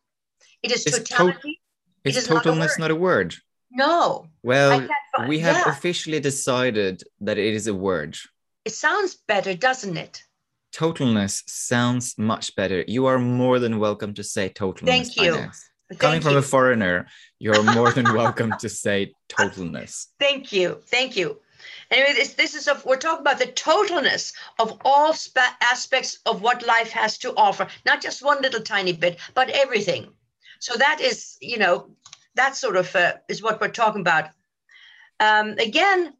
It 0.63 0.71
is 0.71 0.83
totality. 0.83 1.61
To- 2.03 2.09
is 2.09 2.27
totalness 2.27 2.57
not 2.57 2.77
a, 2.77 2.81
not 2.81 2.91
a, 2.91 2.95
word? 2.95 3.35
No. 3.71 4.27
Well, 4.41 4.87
we 5.27 5.39
have 5.39 5.55
yeah. 5.55 5.71
officially 5.71 6.19
decided 6.19 7.03
that 7.19 7.37
it 7.37 7.53
is 7.53 7.67
a 7.67 7.75
word. 7.75 8.17
It 8.65 8.73
sounds 8.73 9.17
better, 9.27 9.53
doesn't 9.53 9.95
it? 9.97 10.23
Totalness 10.73 11.43
sounds 11.47 12.17
much 12.17 12.55
better. 12.55 12.83
You 12.87 13.05
are 13.05 13.19
more 13.19 13.59
than 13.59 13.77
welcome 13.77 14.15
to 14.15 14.23
say 14.23 14.49
totalness. 14.49 14.85
Thank 14.85 15.17
you. 15.17 15.51
Thank 15.91 15.99
Coming 15.99 16.21
you. 16.21 16.21
from 16.21 16.37
a 16.37 16.41
foreigner, 16.41 17.07
you're 17.39 17.63
more 17.75 17.91
than 17.91 18.13
welcome 18.13 18.53
to 18.59 18.69
say 18.69 19.13
totalness. 19.27 20.07
Thank 20.19 20.53
you. 20.53 20.79
Thank 20.85 21.17
you. 21.17 21.41
Anyway, 21.91 22.13
this, 22.13 22.33
this 22.35 22.55
is 22.55 22.69
a, 22.69 22.81
we're 22.85 22.95
talking 22.95 23.19
about 23.19 23.39
the 23.39 23.47
totalness 23.47 24.33
of 24.57 24.79
all 24.85 25.13
spa- 25.13 25.57
aspects 25.61 26.19
of 26.25 26.41
what 26.41 26.65
life 26.65 26.91
has 26.91 27.17
to 27.17 27.35
offer, 27.35 27.67
not 27.85 28.01
just 28.01 28.23
one 28.23 28.41
little 28.41 28.61
tiny 28.61 28.93
bit, 28.93 29.19
but 29.33 29.49
everything. 29.49 30.07
So 30.59 30.75
that 30.77 31.01
is, 31.01 31.37
you 31.41 31.57
know, 31.57 31.89
that 32.35 32.55
sort 32.55 32.77
of 32.77 32.95
uh, 32.95 33.15
is 33.27 33.43
what 33.43 33.59
we're 33.59 33.67
talking 33.67 33.99
about. 33.99 34.29
Um, 35.19 35.55
again, 35.59 36.13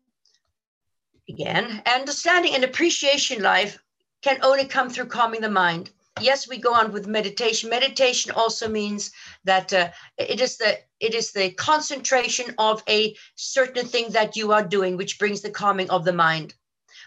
again, 1.29 1.81
understanding 1.85 2.55
and 2.55 2.65
appreciation 2.65 3.41
life 3.41 3.81
can 4.21 4.37
only 4.43 4.65
come 4.65 4.89
through 4.89 5.05
calming 5.05 5.39
the 5.39 5.49
mind. 5.49 5.91
Yes, 6.21 6.47
we 6.47 6.57
go 6.57 6.73
on 6.73 6.91
with 6.91 7.07
meditation. 7.07 7.69
Meditation 7.69 8.31
also 8.31 8.67
means 8.69 9.11
that 9.43 9.73
uh, 9.73 9.89
it 10.17 10.39
is 10.39 10.57
the 10.57 10.77
it 10.99 11.15
is 11.15 11.31
the 11.31 11.51
concentration 11.51 12.53
of 12.57 12.83
a 12.87 13.15
certain 13.35 13.87
thing 13.87 14.11
that 14.11 14.35
you 14.35 14.51
are 14.51 14.63
doing, 14.63 14.97
which 14.97 15.17
brings 15.17 15.41
the 15.41 15.49
calming 15.49 15.89
of 15.89 16.05
the 16.05 16.13
mind. 16.13 16.53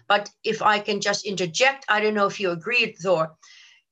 But 0.08 0.30
if 0.42 0.62
I 0.62 0.80
can 0.80 1.00
just 1.00 1.24
interject, 1.24 1.84
I 1.88 2.00
don't 2.00 2.14
know 2.14 2.26
if 2.26 2.40
you 2.40 2.50
agree, 2.50 2.96
Thor. 3.00 3.36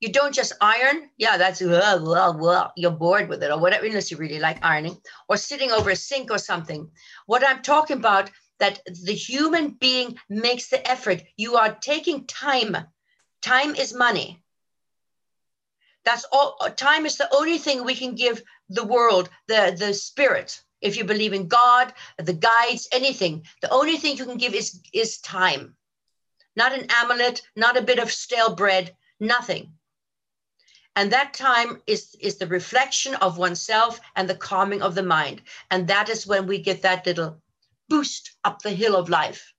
You 0.01 0.11
don't 0.11 0.35
just 0.35 0.53
iron. 0.61 1.11
Yeah, 1.17 1.37
that's 1.37 1.61
well, 1.61 2.05
well, 2.05 2.37
well. 2.37 2.73
You're 2.77 2.91
bored 2.91 3.29
with 3.29 3.43
it 3.45 3.53
or 3.53 3.61
whatever, 3.61 3.87
unless 3.87 4.11
you 4.11 4.17
really 4.17 4.41
like 4.41 4.65
ironing 4.65 4.97
or 5.29 5.37
sitting 5.37 5.71
over 5.71 5.91
a 5.91 5.97
sink 5.97 6.33
or 6.33 6.39
something. 6.39 6.91
What 7.27 7.47
I'm 7.47 7.63
talking 7.63 7.99
about 7.99 8.31
that 8.59 8.81
the 9.05 9.15
human 9.15 9.71
being 9.71 10.19
makes 10.29 10.69
the 10.69 10.89
effort. 10.91 11.23
You 11.37 11.57
are 11.57 11.75
taking 11.81 12.27
time. 12.27 12.77
Time 13.41 13.75
is 13.77 13.95
money. 13.95 14.42
That's 16.05 16.25
all. 16.33 16.57
Time 16.77 17.07
is 17.07 17.17
the 17.17 17.33
only 17.35 17.59
thing 17.59 17.85
we 17.85 17.95
can 17.95 18.15
give 18.15 18.43
the 18.69 18.85
world, 18.85 19.31
the, 19.49 19.75
the 19.79 19.95
spirit. 19.95 20.61
If 20.81 20.97
you 20.97 21.05
believe 21.05 21.33
in 21.33 21.47
God, 21.47 21.93
the 22.19 22.33
guides, 22.33 22.89
anything, 22.93 23.45
the 23.61 23.71
only 23.71 23.97
thing 23.97 24.17
you 24.17 24.25
can 24.25 24.37
give 24.37 24.55
is, 24.55 24.81
is 24.93 25.19
time. 25.19 25.77
Not 26.57 26.73
an 26.73 26.87
amulet, 26.91 27.43
not 27.55 27.77
a 27.77 27.83
bit 27.83 28.01
of 28.01 28.11
stale 28.11 28.55
bread, 28.55 28.95
nothing. 29.21 29.73
And 30.97 31.13
that 31.13 31.33
time 31.35 31.81
is, 31.87 32.15
is 32.21 32.37
the 32.37 32.47
reflection 32.47 33.15
of 33.17 33.39
oneself 33.39 34.01
and 34.17 34.29
the 34.29 34.35
calming 34.35 34.83
of 34.83 34.95
the 34.95 35.03
mind. 35.03 35.43
And 35.71 35.89
that 35.89 36.09
is 36.09 36.27
when 36.27 36.47
we 36.47 36.59
get 36.59 36.83
that 36.83 37.07
little 37.07 37.41
boost 37.89 38.33
up 38.45 38.61
the 38.61 38.71
hill 38.71 38.97
of 38.97 39.09
life. 39.09 39.55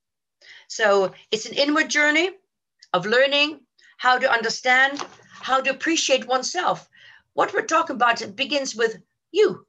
So 0.68 1.12
it's 1.30 1.46
an 1.46 1.54
inward 1.54 1.90
journey 1.90 2.30
of 2.92 3.06
learning 3.06 3.60
how 3.96 4.18
to 4.18 4.30
understand, 4.30 5.04
how 5.44 5.60
to 5.60 5.70
appreciate 5.70 6.26
oneself. 6.26 6.88
What 7.34 7.52
we're 7.52 7.66
talking 7.66 7.96
about 7.96 8.34
begins 8.34 8.74
with 8.74 8.96
you 9.30 9.66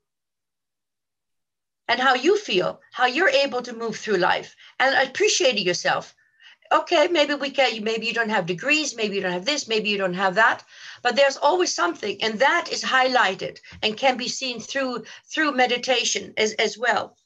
and 1.90 2.00
how 2.00 2.14
you 2.14 2.38
feel, 2.38 2.80
how 2.94 3.08
you're 3.08 3.42
able 3.44 3.62
to 3.62 3.76
move 3.76 3.98
through 3.98 4.18
life 4.18 4.56
and 4.80 4.96
appreciating 4.96 5.66
yourself. 5.66 6.16
Okay, 6.72 7.10
maybe 7.10 7.34
we 7.34 7.50
can, 7.50 7.84
maybe 7.84 8.08
you 8.08 8.14
don't 8.14 8.30
have 8.30 8.46
degrees, 8.46 8.96
maybe 8.96 9.18
you 9.18 9.22
don't 9.22 9.34
have 9.34 9.46
this, 9.46 9.68
maybe 9.68 9.90
you 9.90 9.98
don't 9.98 10.14
have 10.14 10.36
that, 10.36 10.64
but 11.04 11.18
there's 11.18 11.38
always 11.38 11.76
something, 11.76 12.24
and 12.24 12.40
that 12.40 12.72
is 12.72 12.82
highlighted 12.82 13.60
and 13.84 13.98
can 13.98 14.16
be 14.16 14.30
seen 14.30 14.62
through 14.62 15.04
through 15.30 15.52
meditation 15.52 16.34
as, 16.38 16.54
as 16.54 16.78
well 16.78 17.18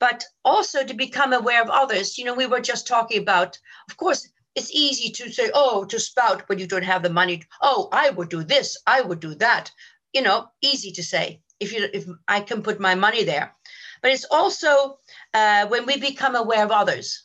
but 0.00 0.24
also 0.44 0.84
to 0.84 0.92
become 0.92 1.32
aware 1.32 1.62
of 1.62 1.70
others. 1.70 2.18
You 2.18 2.24
know, 2.24 2.34
we 2.34 2.46
were 2.46 2.60
just 2.60 2.86
talking 2.86 3.22
about, 3.22 3.58
of 3.88 3.96
course, 3.96 4.28
it's 4.54 4.70
easy 4.72 5.10
to 5.10 5.32
say, 5.32 5.50
oh, 5.54 5.84
to 5.84 5.98
spout 5.98 6.48
when 6.48 6.58
you 6.58 6.66
don't 6.66 6.84
have 6.84 7.02
the 7.02 7.10
money. 7.10 7.42
Oh, 7.60 7.88
I 7.92 8.10
would 8.10 8.28
do 8.28 8.44
this, 8.44 8.76
I 8.86 9.00
would 9.00 9.20
do 9.20 9.34
that. 9.36 9.70
You 10.12 10.22
know, 10.22 10.48
easy 10.62 10.92
to 10.92 11.02
say 11.02 11.40
if 11.60 11.72
you 11.72 11.88
if 11.92 12.06
I 12.28 12.40
can 12.40 12.62
put 12.62 12.80
my 12.80 12.94
money 12.94 13.24
there. 13.24 13.54
But 14.02 14.12
it's 14.12 14.26
also 14.30 14.98
uh, 15.32 15.66
when 15.66 15.86
we 15.86 15.96
become 15.98 16.36
aware 16.36 16.64
of 16.64 16.70
others. 16.70 17.24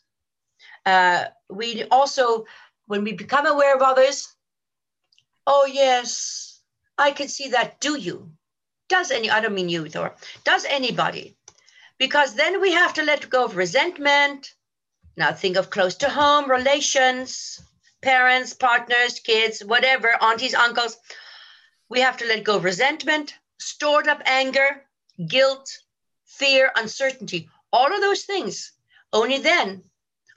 Uh, 0.86 1.26
we 1.50 1.84
also, 1.92 2.46
when 2.88 3.04
we 3.04 3.14
become 3.14 3.46
aware 3.46 3.76
of 3.76 3.82
others, 3.82 4.34
oh 5.46 5.68
yes, 5.72 6.62
I 6.98 7.12
can 7.12 7.28
see 7.28 7.50
that. 7.50 7.80
Do 7.80 7.98
you? 8.00 8.32
Does 8.88 9.12
any? 9.12 9.30
I 9.30 9.40
don't 9.40 9.54
mean 9.54 9.70
you, 9.70 9.88
Thor. 9.88 10.16
Does 10.46 10.66
anybody? 10.66 11.38
because 12.00 12.34
then 12.34 12.62
we 12.62 12.72
have 12.72 12.94
to 12.96 13.04
let 13.04 13.30
go 13.30 13.46
of 13.46 13.58
resentment. 13.58 14.54
Now 15.20 15.34
think 15.34 15.58
of 15.58 15.70
close 15.70 15.96
to 15.96 16.10
home 16.10 16.50
relations, 16.50 17.60
parents, 18.02 18.54
partners, 18.54 19.20
kids, 19.20 19.62
whatever, 19.62 20.16
aunties, 20.24 20.54
uncles. 20.54 20.96
We 21.90 22.00
have 22.00 22.16
to 22.18 22.26
let 22.26 22.46
go 22.46 22.56
of 22.56 22.64
resentment, 22.64 23.34
stored 23.58 24.08
up 24.08 24.22
anger, 24.26 24.86
guilt, 25.28 25.78
fear, 26.24 26.72
uncertainty, 26.74 27.50
all 27.74 27.94
of 27.94 28.00
those 28.00 28.24
things. 28.24 28.72
Only 29.12 29.40
then 29.40 29.84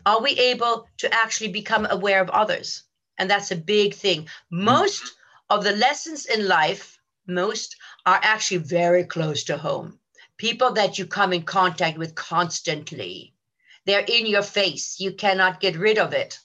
are 0.05 0.21
we 0.21 0.33
able 0.33 0.89
to 0.99 1.15
actually 1.15 1.53
become 1.53 1.87
aware 1.89 2.21
of 2.21 2.31
others. 2.31 2.83
And 3.19 3.31
that's 3.31 3.53
a 3.53 3.57
big 3.57 3.95
thing. 3.95 4.29
Most 4.51 5.15
of 5.49 5.63
the 5.63 5.77
lessons 5.77 6.27
in 6.27 6.49
life, 6.49 6.99
most 7.29 7.77
are 8.05 8.19
actually 8.21 8.57
very 8.57 9.05
close 9.05 9.45
to 9.45 9.57
home 9.57 10.01
people 10.39 10.73
that 10.73 10.99
you 10.99 11.07
come 11.07 11.33
in 11.33 11.45
contact 11.45 11.99
with 11.99 12.17
constantly. 12.17 13.33
They're 13.87 14.05
in 14.07 14.27
your 14.27 14.43
face. 14.43 15.01
You 15.01 15.13
cannot 15.13 15.61
get 15.61 15.77
rid 15.77 15.99
of 15.99 16.13
it. 16.13 16.39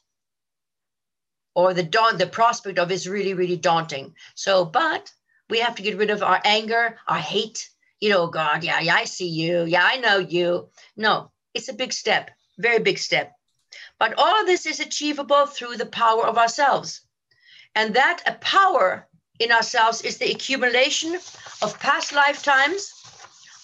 Or 1.56 1.74
the 1.74 1.84
the 1.84 2.30
prospect 2.32 2.80
of 2.80 2.92
is 2.92 3.08
really, 3.08 3.34
really 3.34 3.58
daunting. 3.58 4.16
So, 4.36 4.66
but 4.66 5.12
we 5.50 5.60
have 5.60 5.76
to 5.76 5.82
get 5.82 5.98
rid 5.98 6.10
of 6.10 6.22
our 6.22 6.42
anger, 6.44 6.98
our 7.08 7.20
hate. 7.20 7.70
You 8.00 8.10
know, 8.10 8.28
God, 8.28 8.64
yeah, 8.64 8.80
yeah, 8.80 8.96
I 8.96 9.06
see 9.06 9.28
you. 9.28 9.64
Yeah, 9.64 9.84
I 9.84 9.98
know 9.98 10.18
you. 10.18 10.70
No, 10.96 11.32
it's 11.54 11.70
a 11.70 11.74
big 11.74 11.94
step, 11.94 12.30
very 12.60 12.80
big 12.80 13.00
step. 13.00 13.34
But 13.98 14.14
all 14.18 14.40
of 14.40 14.46
this 14.46 14.68
is 14.68 14.80
achievable 14.80 15.48
through 15.48 15.78
the 15.78 15.88
power 15.88 16.28
of 16.28 16.38
ourselves. 16.38 17.02
And 17.74 17.96
that 17.96 18.22
a 18.28 18.34
power 18.34 19.08
in 19.40 19.52
ourselves 19.52 20.02
is 20.02 20.18
the 20.18 20.32
accumulation 20.32 21.18
of 21.62 21.80
past 21.80 22.14
lifetimes 22.14 22.94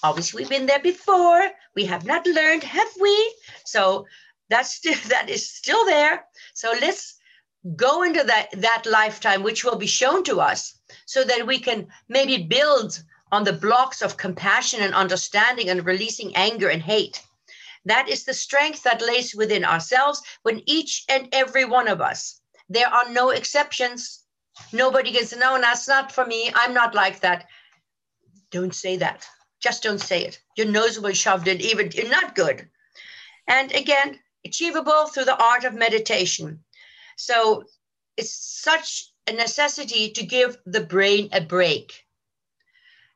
obviously 0.03 0.41
we've 0.41 0.49
been 0.49 0.65
there 0.65 0.79
before 0.79 1.49
we 1.75 1.85
have 1.85 2.05
not 2.05 2.25
learned 2.25 2.63
have 2.63 2.91
we? 2.99 3.35
So 3.65 4.05
that's 4.49 4.73
still 4.79 4.97
that 5.09 5.29
is 5.29 5.49
still 5.49 5.85
there. 5.85 6.25
So 6.53 6.73
let's 6.81 7.15
go 7.75 8.03
into 8.03 8.23
that 8.23 8.49
that 8.57 8.83
lifetime 8.85 9.43
which 9.43 9.63
will 9.63 9.77
be 9.77 9.87
shown 9.87 10.23
to 10.25 10.41
us 10.41 10.77
so 11.05 11.23
that 11.23 11.47
we 11.47 11.59
can 11.59 11.87
maybe 12.09 12.43
build 12.43 13.01
on 13.31 13.43
the 13.43 13.53
blocks 13.53 14.01
of 14.01 14.17
compassion 14.17 14.81
and 14.81 14.93
understanding 14.93 15.69
and 15.69 15.85
releasing 15.85 16.35
anger 16.35 16.69
and 16.69 16.83
hate. 16.83 17.21
That 17.85 18.07
is 18.07 18.23
the 18.23 18.33
strength 18.33 18.83
that 18.83 19.01
lays 19.01 19.33
within 19.35 19.65
ourselves 19.65 20.21
when 20.43 20.61
each 20.65 21.03
and 21.09 21.27
every 21.31 21.65
one 21.65 21.87
of 21.87 22.01
us 22.01 22.41
there 22.69 22.87
are 22.87 23.09
no 23.09 23.29
exceptions. 23.29 24.21
Nobody 24.71 25.11
gets 25.11 25.35
no 25.35 25.59
that's 25.59 25.87
not 25.87 26.11
for 26.11 26.25
me. 26.25 26.51
I'm 26.53 26.73
not 26.73 26.95
like 26.95 27.21
that. 27.21 27.45
Don't 28.51 28.75
say 28.75 28.97
that 28.97 29.27
just 29.63 29.81
don't 29.81 30.01
say 30.01 30.25
it. 30.25 30.41
Your 30.57 30.67
nose 30.67 30.99
will 30.99 31.09
be 31.09 31.15
shoved 31.15 31.47
in, 31.47 31.61
even 31.61 31.89
you're 31.93 32.09
not 32.09 32.35
good. 32.35 32.67
And 33.47 33.71
again, 33.71 34.19
achievable 34.45 35.07
through 35.07 35.23
the 35.25 35.41
art 35.41 35.63
of 35.63 35.73
meditation. 35.73 36.63
So 37.15 37.63
it's 38.17 38.33
such 38.33 39.05
a 39.25 39.31
necessity 39.31 40.09
to 40.11 40.25
give 40.25 40.57
the 40.65 40.81
brain 40.81 41.29
a 41.31 41.39
break. 41.39 42.05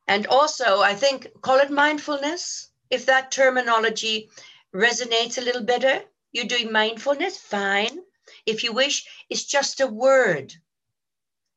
And 0.08 0.26
also, 0.28 0.80
I 0.80 0.96
think, 0.96 1.28
call 1.42 1.60
it 1.60 1.70
mindfulness. 1.70 2.70
If 2.90 3.06
that 3.08 3.30
terminology 3.30 4.30
resonates 4.74 5.38
a 5.38 5.42
little 5.42 5.64
better, 5.64 6.02
you're 6.32 6.46
doing 6.46 6.72
mindfulness, 6.72 7.38
fine. 7.38 8.00
If 8.46 8.64
you 8.64 8.72
wish, 8.72 9.06
it's 9.30 9.44
just 9.44 9.82
a 9.82 9.88
word. 9.88 10.54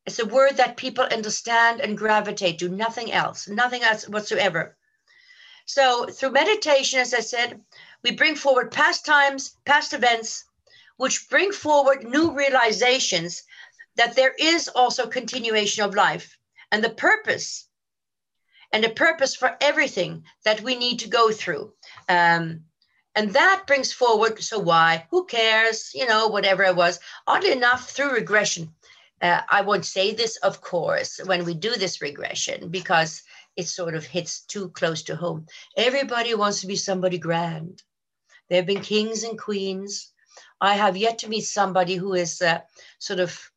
It's 0.04 0.18
a 0.18 0.26
word 0.26 0.56
that 0.56 0.76
people 0.76 1.04
understand 1.04 1.80
and 1.80 1.96
gravitate 1.96 2.58
to, 2.58 2.68
nothing 2.68 3.12
else, 3.12 3.46
nothing 3.46 3.82
else 3.84 4.08
whatsoever. 4.08 4.76
So 5.72 6.06
through 6.06 6.32
meditation, 6.32 6.98
as 6.98 7.14
I 7.14 7.20
said, 7.20 7.60
we 8.02 8.10
bring 8.10 8.34
forward 8.34 8.72
past 8.72 9.06
times, 9.06 9.56
past 9.64 9.92
events, 9.92 10.44
which 10.96 11.28
bring 11.30 11.52
forward 11.52 12.02
new 12.02 12.32
realizations 12.32 13.44
that 13.94 14.16
there 14.16 14.34
is 14.36 14.66
also 14.66 15.06
continuation 15.06 15.84
of 15.84 15.94
life 15.94 16.36
and 16.72 16.82
the 16.82 16.90
purpose 16.90 17.68
and 18.72 18.84
a 18.84 18.90
purpose 18.90 19.36
for 19.36 19.56
everything 19.60 20.24
that 20.44 20.60
we 20.60 20.74
need 20.74 20.98
to 21.00 21.08
go 21.08 21.30
through. 21.30 21.72
Um, 22.08 22.64
and 23.14 23.32
that 23.32 23.64
brings 23.68 23.92
forward, 23.92 24.42
so 24.42 24.58
why? 24.58 25.06
Who 25.10 25.24
cares? 25.26 25.92
You 25.94 26.06
know, 26.06 26.26
whatever 26.26 26.64
it 26.64 26.74
was. 26.74 26.98
Oddly 27.28 27.52
enough, 27.52 27.90
through 27.90 28.14
regression, 28.14 28.74
uh, 29.22 29.42
I 29.48 29.60
won't 29.60 29.86
say 29.86 30.14
this, 30.14 30.36
of 30.38 30.60
course, 30.60 31.20
when 31.26 31.44
we 31.44 31.54
do 31.54 31.76
this 31.76 32.02
regression, 32.02 32.70
because 32.70 33.22
it 33.56 33.68
sort 33.68 33.94
of 33.94 34.04
hits 34.04 34.40
too 34.42 34.70
close 34.70 35.02
to 35.04 35.16
home. 35.16 35.46
Everybody 35.76 36.34
wants 36.34 36.60
to 36.60 36.66
be 36.66 36.76
somebody 36.76 37.18
grand. 37.18 37.82
There 38.48 38.58
have 38.58 38.66
been 38.66 38.82
kings 38.82 39.22
and 39.22 39.38
queens. 39.38 40.12
I 40.60 40.74
have 40.74 40.96
yet 40.96 41.18
to 41.18 41.28
meet 41.28 41.42
somebody 41.42 41.94
who 41.96 42.14
has 42.14 42.40
uh, 42.42 42.60
sort 42.98 43.20
of 43.20 43.50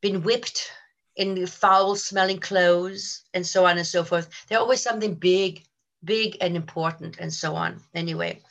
been 0.00 0.22
whipped 0.22 0.70
in 1.16 1.46
foul 1.46 1.96
smelling 1.96 2.40
clothes 2.40 3.22
and 3.32 3.46
so 3.46 3.66
on 3.66 3.78
and 3.78 3.86
so 3.86 4.04
forth. 4.04 4.28
There's 4.48 4.60
always 4.60 4.82
something 4.82 5.14
big, 5.14 5.64
big 6.02 6.36
and 6.40 6.56
important 6.56 7.18
and 7.18 7.32
so 7.32 7.54
on. 7.54 7.80
Anyway, 7.94 8.42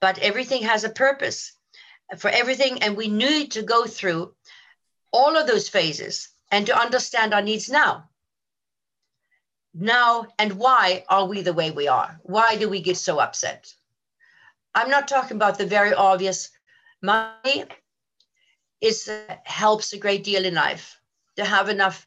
but 0.00 0.18
everything 0.18 0.62
has 0.62 0.84
a 0.84 0.90
purpose 0.90 1.52
for 2.18 2.30
everything. 2.30 2.82
And 2.82 2.96
we 2.96 3.08
need 3.08 3.52
to 3.52 3.62
go 3.62 3.86
through 3.86 4.34
all 5.12 5.36
of 5.36 5.46
those 5.46 5.68
phases 5.68 6.28
and 6.50 6.66
to 6.66 6.78
understand 6.78 7.34
our 7.34 7.42
needs 7.42 7.68
now 7.68 8.08
now 9.78 10.26
and 10.38 10.58
why 10.58 11.04
are 11.08 11.26
we 11.26 11.42
the 11.42 11.52
way 11.52 11.70
we 11.70 11.88
are? 11.88 12.20
Why 12.22 12.56
do 12.56 12.68
we 12.68 12.80
get 12.80 12.96
so 12.96 13.18
upset? 13.20 13.74
I'm 14.74 14.90
not 14.90 15.08
talking 15.08 15.36
about 15.36 15.58
the 15.58 15.66
very 15.66 15.94
obvious 15.94 16.50
money. 17.02 17.40
is 18.80 19.08
uh, 19.08 19.36
helps 19.44 19.92
a 19.92 19.98
great 19.98 20.24
deal 20.24 20.44
in 20.44 20.54
life 20.54 21.00
to 21.36 21.44
have 21.44 21.68
enough 21.68 22.06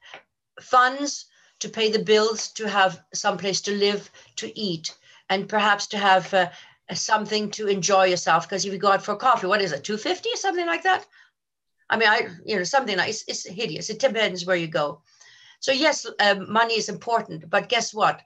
funds 0.59 1.25
to 1.59 1.69
pay 1.69 1.89
the 1.91 1.99
bills, 1.99 2.51
to 2.53 2.67
have 2.67 2.99
someplace 3.13 3.61
to 3.61 3.71
live, 3.71 4.09
to 4.37 4.59
eat, 4.59 4.95
and 5.29 5.47
perhaps 5.47 5.87
to 5.87 5.97
have 5.97 6.33
uh, 6.33 6.47
something 6.93 7.51
to 7.51 7.67
enjoy 7.67 8.05
yourself. 8.05 8.47
Because 8.47 8.65
if 8.65 8.73
you 8.73 8.79
go 8.79 8.91
out 8.91 9.03
for 9.03 9.15
coffee, 9.15 9.47
what 9.47 9.61
is 9.61 9.71
it, 9.71 9.83
two 9.83 9.97
fifty 9.97 10.29
something 10.35 10.65
like 10.65 10.83
that? 10.83 11.05
I 11.89 11.97
mean, 11.97 12.09
I 12.09 12.29
you 12.45 12.55
know 12.57 12.63
something 12.63 12.97
like 12.97 13.09
it's, 13.09 13.23
it's 13.27 13.47
hideous. 13.47 13.89
It 13.89 13.99
depends 13.99 14.45
where 14.45 14.55
you 14.55 14.67
go. 14.67 15.01
So 15.59 15.71
yes, 15.71 16.05
um, 16.19 16.51
money 16.51 16.75
is 16.75 16.89
important, 16.89 17.49
but 17.49 17.69
guess 17.69 17.93
what? 17.93 18.21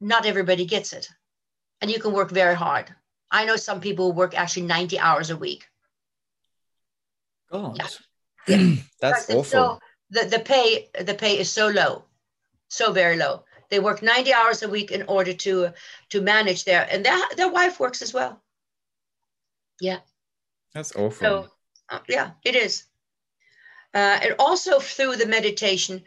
Not 0.00 0.26
everybody 0.26 0.66
gets 0.66 0.92
it, 0.92 1.08
and 1.80 1.90
you 1.90 2.00
can 2.00 2.12
work 2.12 2.30
very 2.30 2.54
hard. 2.54 2.94
I 3.30 3.44
know 3.44 3.56
some 3.56 3.80
people 3.80 4.12
work 4.12 4.36
actually 4.36 4.66
ninety 4.66 4.98
hours 4.98 5.30
a 5.30 5.36
week. 5.36 5.66
God, 7.50 7.76
Yeah. 7.76 7.86
that's 9.00 9.26
Because 9.26 9.30
awful. 9.30 9.44
So 9.44 9.78
the, 10.10 10.26
the 10.28 10.38
pay 10.40 10.88
the 11.04 11.14
pay 11.14 11.38
is 11.38 11.50
so 11.50 11.68
low, 11.68 12.04
so 12.68 12.92
very 12.92 13.16
low. 13.16 13.44
They 13.70 13.80
work 13.80 14.02
90 14.02 14.32
hours 14.32 14.62
a 14.62 14.68
week 14.68 14.90
in 14.90 15.02
order 15.08 15.34
to 15.34 15.72
to 16.10 16.20
manage 16.22 16.64
their 16.64 16.88
and 16.90 17.04
their 17.04 17.18
their 17.36 17.50
wife 17.50 17.80
works 17.80 18.02
as 18.02 18.14
well. 18.14 18.42
Yeah. 19.80 20.00
that's 20.74 20.94
awful. 20.96 21.12
So 21.12 21.48
uh, 21.90 22.00
yeah, 22.08 22.32
it 22.44 22.54
is. 22.54 22.84
Uh, 23.94 24.18
and 24.22 24.34
also 24.38 24.78
through 24.78 25.16
the 25.16 25.26
meditation, 25.26 26.02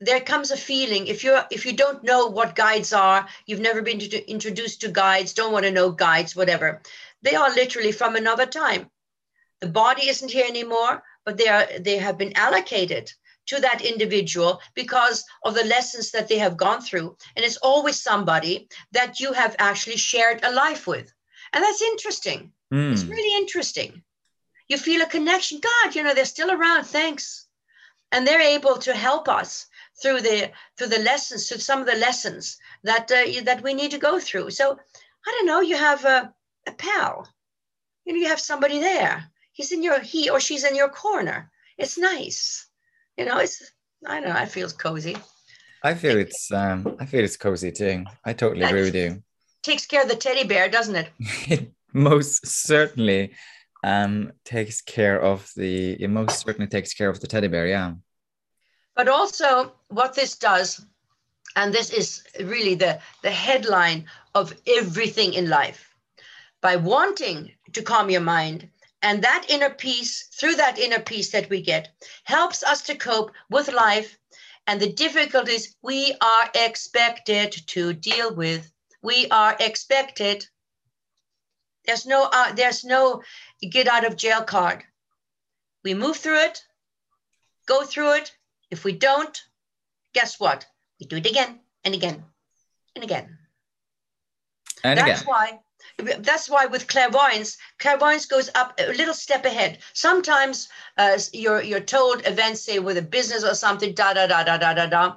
there 0.00 0.20
comes 0.20 0.50
a 0.50 0.56
feeling 0.56 1.06
if 1.06 1.24
you're 1.24 1.44
if 1.50 1.64
you 1.64 1.72
don't 1.72 2.04
know 2.04 2.26
what 2.26 2.54
guides 2.54 2.92
are, 2.92 3.26
you've 3.46 3.60
never 3.60 3.80
been 3.80 3.98
to, 3.98 4.30
introduced 4.30 4.82
to 4.82 4.88
guides, 4.88 5.32
don't 5.32 5.52
want 5.52 5.64
to 5.64 5.70
know 5.70 5.90
guides, 5.90 6.36
whatever. 6.36 6.82
They 7.22 7.34
are 7.34 7.54
literally 7.54 7.92
from 7.92 8.16
another 8.16 8.46
time. 8.46 8.90
The 9.60 9.68
body 9.68 10.08
isn't 10.08 10.30
here 10.30 10.46
anymore, 10.46 11.02
but 11.24 11.38
they 11.38 11.48
are 11.48 11.66
they 11.78 11.96
have 11.96 12.18
been 12.18 12.36
allocated 12.36 13.10
to 13.46 13.60
that 13.60 13.80
individual 13.80 14.60
because 14.74 15.24
of 15.44 15.54
the 15.54 15.64
lessons 15.64 16.10
that 16.10 16.28
they 16.28 16.38
have 16.38 16.56
gone 16.56 16.82
through. 16.82 17.16
And 17.34 17.44
it's 17.44 17.56
always 17.58 18.02
somebody 18.02 18.68
that 18.92 19.20
you 19.20 19.32
have 19.32 19.56
actually 19.58 19.96
shared 19.96 20.40
a 20.42 20.52
life 20.52 20.86
with. 20.86 21.12
And 21.52 21.64
that's 21.64 21.82
interesting. 21.82 22.52
Hmm. 22.70 22.92
It's 22.92 23.04
really 23.04 23.36
interesting. 23.36 24.02
You 24.68 24.78
feel 24.78 25.02
a 25.02 25.06
connection. 25.06 25.60
God, 25.60 25.94
you 25.94 26.02
know, 26.02 26.14
they're 26.14 26.24
still 26.24 26.50
around. 26.50 26.84
Thanks. 26.84 27.46
And 28.12 28.26
they're 28.26 28.40
able 28.40 28.76
to 28.78 28.94
help 28.94 29.28
us 29.28 29.66
through 30.02 30.20
the 30.20 30.50
through 30.76 30.88
the 30.88 31.00
lessons, 31.00 31.48
through 31.48 31.58
some 31.58 31.80
of 31.80 31.86
the 31.86 31.96
lessons 31.96 32.58
that 32.84 33.10
uh, 33.10 33.16
you- 33.16 33.42
that 33.42 33.62
we 33.62 33.74
need 33.74 33.90
to 33.92 33.98
go 33.98 34.18
through. 34.20 34.50
So 34.50 34.78
I 35.26 35.30
don't 35.32 35.46
know. 35.46 35.60
You 35.60 35.76
have 35.76 36.04
a, 36.04 36.32
a 36.68 36.72
pal. 36.72 37.28
You 38.04 38.12
know, 38.12 38.20
you 38.20 38.28
have 38.28 38.40
somebody 38.40 38.78
there. 38.78 39.24
He's 39.52 39.72
in 39.72 39.82
your 39.82 40.00
he 40.00 40.30
or 40.30 40.40
she's 40.40 40.64
in 40.64 40.76
your 40.76 40.88
corner. 40.88 41.50
It's 41.78 41.98
nice. 41.98 42.68
You 43.16 43.24
know, 43.24 43.38
it's 43.38 43.72
I 44.06 44.20
don't 44.20 44.28
know. 44.28 44.36
I 44.36 44.46
feel 44.46 44.70
cozy. 44.70 45.16
I 45.82 45.94
feel 45.94 46.16
it's 46.18 46.50
um, 46.52 46.96
I 47.00 47.06
feel 47.06 47.24
it's 47.24 47.36
cozy 47.36 47.72
too. 47.72 48.04
I 48.24 48.32
totally 48.32 48.64
agree 48.64 48.82
with 48.82 48.94
you. 48.94 49.22
Takes 49.62 49.86
care 49.86 50.02
of 50.02 50.08
the 50.08 50.16
teddy 50.16 50.44
bear, 50.46 50.68
doesn't 50.68 50.94
it? 50.96 51.08
it 51.48 51.72
most 51.92 52.46
certainly 52.46 53.34
um 53.84 54.32
takes 54.44 54.80
care 54.80 55.20
of 55.20 55.50
the 55.56 55.92
it 56.02 56.08
most 56.08 56.40
certainly 56.40 56.68
takes 56.68 56.94
care 56.94 57.08
of 57.08 57.20
the 57.20 57.26
teddy 57.26 57.48
bear 57.48 57.66
yeah 57.66 57.92
But 58.96 59.08
also, 59.08 59.74
what 59.88 60.14
this 60.14 60.38
does, 60.38 60.86
and 61.54 61.72
this 61.72 61.90
is 61.92 62.24
really 62.40 62.74
the, 62.74 62.98
the 63.22 63.30
headline 63.30 64.06
of 64.34 64.54
everything 64.66 65.34
in 65.34 65.50
life, 65.50 65.94
by 66.62 66.76
wanting 66.76 67.52
to 67.74 67.82
calm 67.82 68.08
your 68.08 68.22
mind, 68.22 68.70
and 69.02 69.22
that 69.22 69.44
inner 69.50 69.68
peace, 69.68 70.28
through 70.32 70.54
that 70.54 70.78
inner 70.78 71.00
peace 71.00 71.30
that 71.32 71.50
we 71.50 71.60
get, 71.60 71.90
helps 72.24 72.64
us 72.64 72.80
to 72.82 72.96
cope 72.96 73.32
with 73.50 73.70
life 73.70 74.18
and 74.66 74.80
the 74.80 74.92
difficulties 74.92 75.76
we 75.82 76.14
are 76.22 76.50
expected 76.54 77.52
to 77.66 77.92
deal 77.92 78.34
with. 78.34 78.72
We 79.02 79.28
are 79.28 79.56
expected. 79.60 80.48
There's 81.86 82.06
no, 82.06 82.28
uh, 82.32 82.52
there's 82.52 82.84
no 82.84 83.22
get 83.60 83.88
out 83.88 84.04
of 84.04 84.16
jail 84.16 84.42
card. 84.42 84.82
We 85.84 85.94
move 85.94 86.16
through 86.16 86.40
it, 86.40 86.64
go 87.66 87.84
through 87.84 88.14
it, 88.14 88.36
if 88.70 88.84
we 88.84 88.92
don't, 88.92 89.40
guess 90.12 90.40
what? 90.40 90.66
We 91.00 91.06
do 91.06 91.16
it 91.16 91.26
again 91.26 91.60
and 91.84 91.94
again 91.94 92.24
and 92.94 93.04
again. 93.04 93.38
and 94.82 94.98
that's 94.98 95.22
again 95.22 95.28
why. 95.28 95.60
That's 95.98 96.50
why 96.50 96.66
with 96.66 96.88
clairvoyance, 96.88 97.56
clairvoyance 97.78 98.26
goes 98.26 98.50
up 98.54 98.74
a 98.78 98.88
little 98.92 99.14
step 99.14 99.44
ahead. 99.44 99.78
Sometimes 99.92 100.68
uh, 100.98 101.18
you're 101.32 101.62
you're 101.62 101.80
told 101.80 102.26
events, 102.26 102.62
say 102.62 102.78
with 102.78 102.98
a 102.98 103.02
business 103.02 103.44
or 103.44 103.54
something, 103.54 103.94
da 103.94 104.12
da 104.12 104.26
da 104.26 104.42
da 104.42 104.58
da 104.58 104.74
da 104.74 104.86
da. 104.86 105.16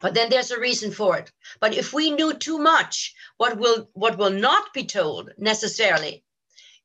But 0.00 0.14
then 0.14 0.30
there's 0.30 0.50
a 0.50 0.60
reason 0.60 0.90
for 0.90 1.16
it. 1.18 1.30
But 1.60 1.74
if 1.74 1.92
we 1.92 2.10
knew 2.10 2.34
too 2.34 2.58
much, 2.58 3.14
what 3.36 3.58
will 3.58 3.88
what 3.92 4.18
will 4.18 4.30
not 4.30 4.72
be 4.74 4.84
told 4.84 5.30
necessarily 5.38 6.24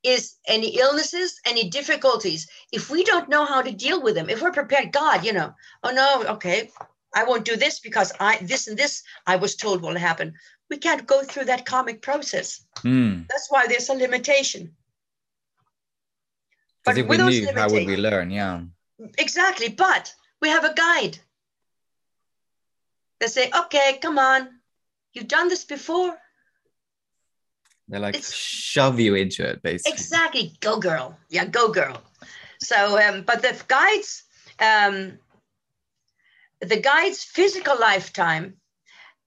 is 0.02 0.36
any 0.46 0.76
illnesses, 0.78 1.40
any 1.46 1.70
difficulties. 1.70 2.46
If 2.72 2.90
we 2.90 3.04
don't 3.04 3.28
know 3.28 3.44
how 3.44 3.62
to 3.62 3.72
deal 3.72 4.02
with 4.02 4.14
them, 4.14 4.28
if 4.28 4.42
we're 4.42 4.52
prepared, 4.52 4.92
God, 4.92 5.24
you 5.24 5.32
know, 5.32 5.54
oh 5.82 5.90
no, 5.90 6.24
okay, 6.34 6.70
I 7.14 7.24
won't 7.24 7.44
do 7.44 7.56
this 7.56 7.80
because 7.80 8.12
I 8.20 8.38
this 8.42 8.68
and 8.68 8.76
this 8.76 9.02
I 9.26 9.36
was 9.36 9.56
told 9.56 9.82
will 9.82 9.96
happen. 9.96 10.34
We 10.70 10.76
can't 10.78 11.06
go 11.06 11.22
through 11.22 11.46
that 11.46 11.66
karmic 11.66 12.02
process. 12.02 12.64
Hmm. 12.78 13.22
That's 13.30 13.50
why 13.50 13.66
there's 13.66 13.88
a 13.88 13.94
limitation. 13.94 14.74
But 16.84 16.98
if 16.98 17.06
we 17.06 17.16
knew 17.16 17.52
how 17.54 17.70
would 17.70 17.86
we 17.86 17.96
learn 17.96 18.30
yeah 18.30 18.60
Exactly, 19.18 19.68
but 19.68 20.14
we 20.40 20.48
have 20.48 20.64
a 20.64 20.74
guide. 20.74 21.18
They 23.20 23.26
say, 23.28 23.50
okay, 23.56 23.98
come 24.02 24.18
on, 24.18 24.48
you've 25.12 25.28
done 25.28 25.48
this 25.48 25.64
before. 25.64 26.16
they 27.88 27.98
like 27.98 28.14
It's- 28.16 28.32
shove 28.32 28.98
you 28.98 29.14
into 29.14 29.46
it 29.48 29.62
basically 29.62 29.92
Exactly, 29.92 30.56
go 30.60 30.78
girl. 30.78 31.18
Yeah, 31.28 31.44
go 31.44 31.68
girl. 31.68 32.02
So, 32.60 32.98
um, 32.98 33.22
but 33.22 33.42
the 33.42 33.62
guides, 33.68 34.24
um, 34.58 35.18
the 36.60 36.80
guide's 36.80 37.22
physical 37.24 37.78
lifetime 37.78 38.56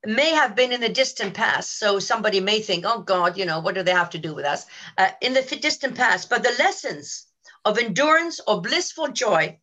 may 0.05 0.31
have 0.31 0.55
been 0.55 0.71
in 0.71 0.81
the 0.81 0.89
distant 0.89 1.33
past. 1.33 1.77
So 1.77 1.99
somebody 1.99 2.39
may 2.39 2.61
think, 2.61 2.85
oh 2.85 3.01
God, 3.01 3.37
you 3.37 3.45
know, 3.45 3.59
what 3.59 3.75
do 3.75 3.83
they 3.83 3.91
have 3.91 4.09
to 4.11 4.17
do 4.17 4.33
with 4.33 4.45
us? 4.45 4.65
Uh, 4.97 5.09
in 5.21 5.33
the 5.33 5.41
distant 5.41 5.95
past, 5.95 6.29
but 6.29 6.43
the 6.43 6.55
lessons 6.57 7.27
of 7.65 7.77
endurance 7.77 8.39
or 8.47 8.61
blissful 8.61 9.09
joy 9.09 9.59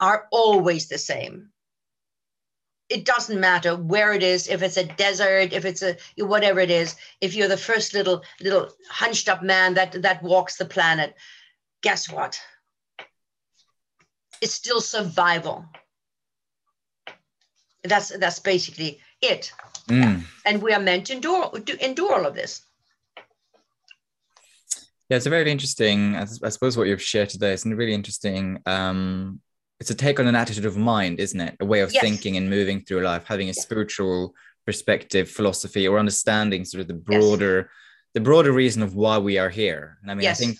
are 0.00 0.26
always 0.30 0.88
the 0.88 0.98
same. 0.98 1.50
It 2.92 3.04
doesn't 3.04 3.40
matter 3.40 3.74
where 3.74 4.12
it 4.12 4.22
is, 4.22 4.48
if 4.48 4.62
it's 4.62 4.76
a 4.76 4.84
desert, 4.84 5.52
if 5.52 5.64
it's 5.64 5.82
a 5.82 5.96
whatever 6.18 6.60
it 6.60 6.70
is. 6.70 6.96
If 7.20 7.34
you're 7.34 7.48
the 7.48 7.64
first 7.70 7.94
little 7.94 8.22
little 8.40 8.68
hunched 8.90 9.28
up 9.28 9.42
man 9.42 9.74
that 9.74 10.02
that 10.02 10.22
walks 10.22 10.56
the 10.56 10.66
planet, 10.76 11.14
guess 11.82 12.10
what? 12.10 12.40
It's 14.42 14.54
still 14.54 14.80
survival. 14.80 15.64
That's 17.82 18.08
that's 18.18 18.40
basically 18.40 19.00
it. 19.20 19.52
Mm. 19.88 20.24
And 20.44 20.62
we 20.62 20.72
are 20.72 20.80
meant 20.80 21.06
to 21.06 21.14
endure 21.14 21.50
to 21.50 21.84
endure 21.84 22.14
all 22.14 22.26
of 22.26 22.34
this. 22.34 22.62
yeah 25.12 25.16
it's 25.18 25.26
a 25.26 25.30
very 25.30 25.50
interesting 25.50 26.16
I 26.16 26.24
suppose 26.24 26.76
what 26.76 26.86
you've 26.88 27.02
shared 27.02 27.28
today 27.28 27.52
is 27.52 27.66
a 27.66 27.76
really 27.76 27.94
interesting 27.94 28.60
um 28.64 29.40
it's 29.82 29.90
a 29.90 29.96
take 30.06 30.20
on 30.20 30.28
an 30.28 30.36
attitude 30.36 30.64
of 30.64 30.76
mind 30.76 31.18
isn't 31.18 31.40
it 31.40 31.56
a 31.58 31.66
way 31.72 31.80
of 31.80 31.92
Yes. 31.92 32.02
thinking 32.04 32.36
and 32.36 32.48
moving 32.48 32.78
through 32.80 33.02
life 33.02 33.24
having 33.26 33.48
a 33.48 33.54
spiritual 33.64 34.18
perspective 34.64 35.28
philosophy 35.28 35.88
or 35.88 35.98
understanding 35.98 36.64
sort 36.64 36.82
of 36.82 36.88
the 36.92 37.00
broader 37.10 37.68
the 38.14 38.20
broader 38.28 38.52
reason 38.52 38.80
of 38.82 38.94
why 38.94 39.18
we 39.18 39.34
are 39.42 39.50
here 39.50 39.98
and 40.00 40.08
i 40.10 40.14
mean 40.14 40.22
yes. 40.22 40.38
i 40.40 40.44
think 40.44 40.58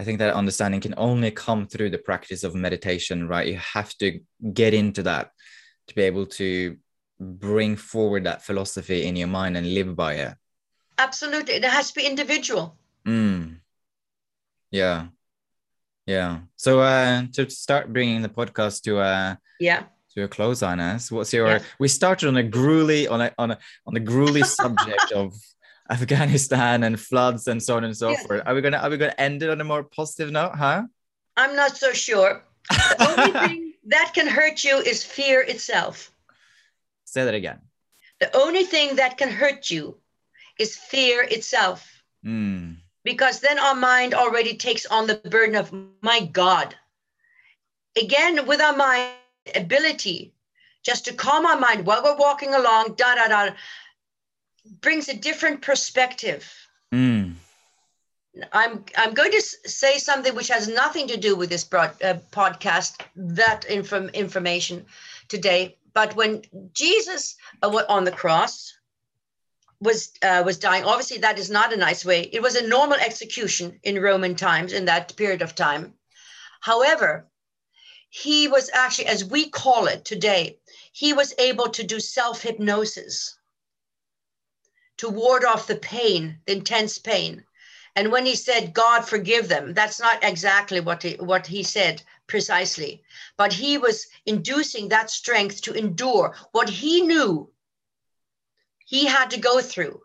I 0.00 0.04
think 0.04 0.18
that 0.20 0.32
understanding 0.32 0.80
can 0.80 0.94
only 0.96 1.30
come 1.30 1.66
through 1.66 1.90
the 1.90 1.98
practice 2.10 2.42
of 2.42 2.54
meditation, 2.54 3.28
right? 3.28 3.46
You 3.46 3.58
have 3.58 3.92
to 3.98 4.20
get 4.60 4.72
into 4.72 5.02
that 5.02 5.30
to 5.88 5.94
be 5.94 6.00
able 6.10 6.24
to 6.40 6.78
bring 7.20 7.76
forward 7.76 8.24
that 8.24 8.42
philosophy 8.42 9.04
in 9.04 9.14
your 9.14 9.28
mind 9.28 9.58
and 9.58 9.74
live 9.74 9.94
by 9.94 10.12
it. 10.14 10.34
Absolutely. 10.96 11.54
It 11.56 11.64
has 11.64 11.88
to 11.88 11.94
be 12.00 12.06
individual. 12.06 12.78
Mm. 13.04 13.60
Yeah. 14.70 15.08
Yeah. 16.10 16.40
So 16.56 16.80
uh 16.80 17.22
to 17.34 17.48
start 17.50 17.92
bringing 17.92 18.20
the 18.22 18.28
podcast 18.38 18.82
to 18.86 18.98
uh 18.98 19.36
Yeah. 19.60 19.82
to 20.14 20.24
a 20.24 20.28
close 20.28 20.60
on 20.70 20.80
us, 20.80 21.10
what's 21.14 21.32
your 21.32 21.46
Yeah. 21.48 21.62
we 21.78 21.88
started 21.88 22.26
on 22.28 22.36
a 22.36 22.42
gruely 22.42 23.06
on 23.06 23.20
a 23.20 23.28
on 23.38 23.50
a 23.54 23.58
on 23.86 23.94
a 23.96 24.00
gruely 24.00 24.42
subject 24.60 25.12
of 25.14 25.28
Afghanistan 25.96 26.82
and 26.86 26.98
floods 26.98 27.46
and 27.46 27.62
so 27.62 27.76
on 27.76 27.84
and 27.84 27.96
so 27.96 28.10
Yeah. 28.10 28.22
forth. 28.26 28.42
Are 28.46 28.54
we 28.56 28.60
gonna 28.60 28.78
are 28.82 28.90
we 28.90 28.96
gonna 28.96 29.14
end 29.28 29.42
it 29.44 29.50
on 29.50 29.60
a 29.60 29.64
more 29.72 29.84
positive 29.84 30.30
note, 30.32 30.54
huh? 30.56 30.82
I'm 31.36 31.54
not 31.54 31.76
so 31.76 31.92
sure. 31.92 32.42
The 32.68 33.06
only 33.10 33.32
thing 33.46 33.58
that 33.94 34.10
can 34.16 34.26
hurt 34.26 34.64
you 34.66 34.76
is 34.78 35.04
fear 35.04 35.40
itself. 35.42 36.10
Say 37.04 37.24
that 37.24 37.34
again. 37.34 37.60
The 38.18 38.30
only 38.36 38.64
thing 38.64 38.96
that 38.96 39.16
can 39.16 39.30
hurt 39.30 39.70
you 39.70 39.94
is 40.58 40.76
fear 40.76 41.22
itself. 41.22 41.80
Mm. 42.26 42.79
Because 43.02 43.40
then 43.40 43.58
our 43.58 43.74
mind 43.74 44.14
already 44.14 44.56
takes 44.56 44.86
on 44.86 45.06
the 45.06 45.16
burden 45.16 45.56
of, 45.56 45.72
my 46.02 46.20
God, 46.20 46.74
again 47.96 48.46
with 48.46 48.60
our 48.60 48.76
mind 48.76 49.12
ability 49.54 50.32
just 50.82 51.04
to 51.06 51.14
calm 51.14 51.46
our 51.46 51.58
mind 51.58 51.86
while 51.86 52.02
we're 52.02 52.16
walking 52.16 52.54
along, 52.54 52.94
da 52.94 53.14
da 53.14 53.28
da, 53.28 53.54
brings 54.80 55.08
a 55.08 55.16
different 55.16 55.62
perspective. 55.62 56.50
Mm. 56.92 57.34
I'm 58.52 58.84
I'm 58.96 59.12
going 59.12 59.32
to 59.32 59.42
say 59.42 59.98
something 59.98 60.34
which 60.34 60.48
has 60.48 60.68
nothing 60.68 61.08
to 61.08 61.16
do 61.16 61.36
with 61.36 61.50
this 61.50 61.64
broad, 61.64 62.00
uh, 62.02 62.14
podcast, 62.30 63.00
that 63.16 63.64
inform, 63.64 64.08
information 64.10 64.86
today. 65.28 65.76
But 65.92 66.14
when 66.14 66.42
Jesus 66.72 67.36
uh, 67.62 67.82
on 67.88 68.04
the 68.04 68.12
cross 68.12 68.72
was 69.80 70.12
uh, 70.22 70.42
was 70.44 70.58
dying, 70.58 70.84
obviously 70.84 71.18
that 71.18 71.38
is 71.38 71.50
not 71.50 71.72
a 71.72 71.76
nice 71.76 72.04
way. 72.04 72.22
It 72.32 72.42
was 72.42 72.54
a 72.54 72.66
normal 72.66 72.98
execution 72.98 73.80
in 73.82 74.00
Roman 74.00 74.36
times 74.36 74.72
in 74.72 74.84
that 74.86 75.16
period 75.16 75.42
of 75.42 75.54
time. 75.54 75.94
However, 76.60 77.26
he 78.10 78.48
was 78.48 78.68
actually, 78.74 79.06
as 79.06 79.24
we 79.24 79.48
call 79.48 79.86
it 79.86 80.04
today, 80.04 80.58
he 80.92 81.12
was 81.12 81.32
able 81.38 81.68
to 81.70 81.82
do 81.82 82.00
self 82.00 82.42
hypnosis 82.42 83.38
to 84.98 85.08
ward 85.08 85.44
off 85.44 85.66
the 85.66 85.76
pain, 85.76 86.40
the 86.44 86.52
intense 86.52 86.98
pain. 86.98 87.44
And 87.96 88.12
when 88.12 88.26
he 88.26 88.36
said, 88.36 88.74
God 88.74 89.08
forgive 89.08 89.48
them, 89.48 89.72
that's 89.74 89.98
not 89.98 90.22
exactly 90.22 90.80
what 90.80 91.02
he, 91.02 91.14
what 91.14 91.46
he 91.46 91.62
said 91.62 92.02
precisely. 92.26 93.02
But 93.36 93.52
he 93.52 93.78
was 93.78 94.06
inducing 94.26 94.88
that 94.88 95.10
strength 95.10 95.62
to 95.62 95.72
endure 95.72 96.36
what 96.52 96.68
he 96.68 97.00
knew 97.02 97.50
he 98.90 99.06
had 99.06 99.30
to 99.30 99.38
go 99.38 99.60
through. 99.60 100.00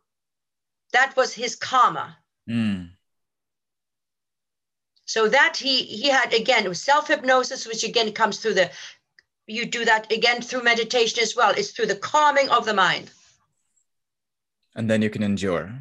That 0.93 1.15
was 1.17 1.33
his 1.33 1.55
karma. 1.55 2.17
Mm. 2.47 2.91
So 5.05 5.27
that 5.27 5.57
he 5.57 5.83
he 5.83 6.09
had 6.09 6.33
again 6.33 6.65
it 6.65 6.69
was 6.69 6.81
self-hypnosis, 6.81 7.65
which 7.67 7.83
again 7.83 8.11
comes 8.13 8.37
through 8.37 8.53
the 8.53 8.69
you 9.47 9.65
do 9.65 9.85
that 9.85 10.11
again 10.11 10.41
through 10.41 10.63
meditation 10.63 11.19
as 11.23 11.35
well. 11.35 11.53
It's 11.57 11.71
through 11.71 11.87
the 11.87 12.03
calming 12.11 12.49
of 12.49 12.65
the 12.65 12.75
mind. 12.75 13.09
And 14.75 14.89
then 14.89 15.01
you 15.01 15.09
can 15.09 15.23
endure. 15.23 15.71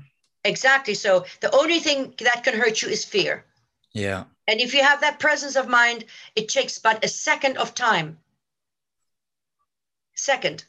Exactly. 0.44 0.94
So 0.94 1.26
the 1.40 1.54
only 1.54 1.80
thing 1.80 2.14
that 2.20 2.42
can 2.44 2.58
hurt 2.58 2.80
you 2.80 2.88
is 2.88 3.04
fear. 3.04 3.44
Yeah. 3.92 4.24
And 4.48 4.60
if 4.60 4.72
you 4.74 4.82
have 4.82 5.00
that 5.00 5.18
presence 5.18 5.56
of 5.56 5.68
mind, 5.68 6.04
it 6.36 6.48
takes 6.48 6.78
but 6.78 7.04
a 7.04 7.08
second 7.08 7.58
of 7.58 7.74
time. 7.74 8.18
Second. 10.14 10.64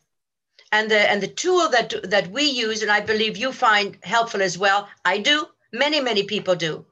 And 0.75 0.91
the 0.91 1.09
and 1.11 1.21
the 1.23 1.33
tool 1.43 1.69
that 1.69 1.89
that 2.15 2.27
we 2.37 2.43
use, 2.65 2.81
and 2.81 2.91
I 2.91 3.01
believe 3.11 3.37
you 3.37 3.51
find 3.53 3.97
helpful 4.03 4.41
as 4.41 4.57
well, 4.57 4.89
I 5.13 5.15
do, 5.19 5.47
many, 5.71 6.01
many 6.01 6.23
people 6.23 6.55
do, 6.55 6.85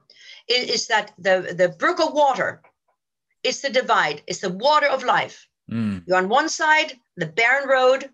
is, 0.48 0.70
is 0.76 0.86
that 0.86 1.12
the, 1.18 1.54
the 1.60 1.68
brook 1.68 2.00
of 2.00 2.14
water 2.14 2.62
is 3.42 3.60
the 3.60 3.70
divide, 3.70 4.22
it's 4.26 4.40
the 4.40 4.56
water 4.68 4.86
of 4.86 5.04
life. 5.04 5.46
Mm. 5.70 6.02
You're 6.06 6.22
on 6.22 6.30
one 6.30 6.48
side, 6.48 6.98
the 7.16 7.26
barren 7.26 7.68
road, 7.68 8.08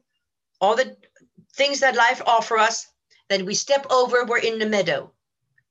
all 0.61 0.75
the 0.75 0.97
things 1.55 1.79
that 1.81 1.95
life 1.95 2.21
offer 2.27 2.59
us. 2.59 2.89
Then 3.29 3.47
we 3.47 3.55
step 3.55 3.87
over, 3.91 4.25
we're 4.25 4.39
in 4.39 4.59
the 4.59 4.67
meadow. 4.77 5.13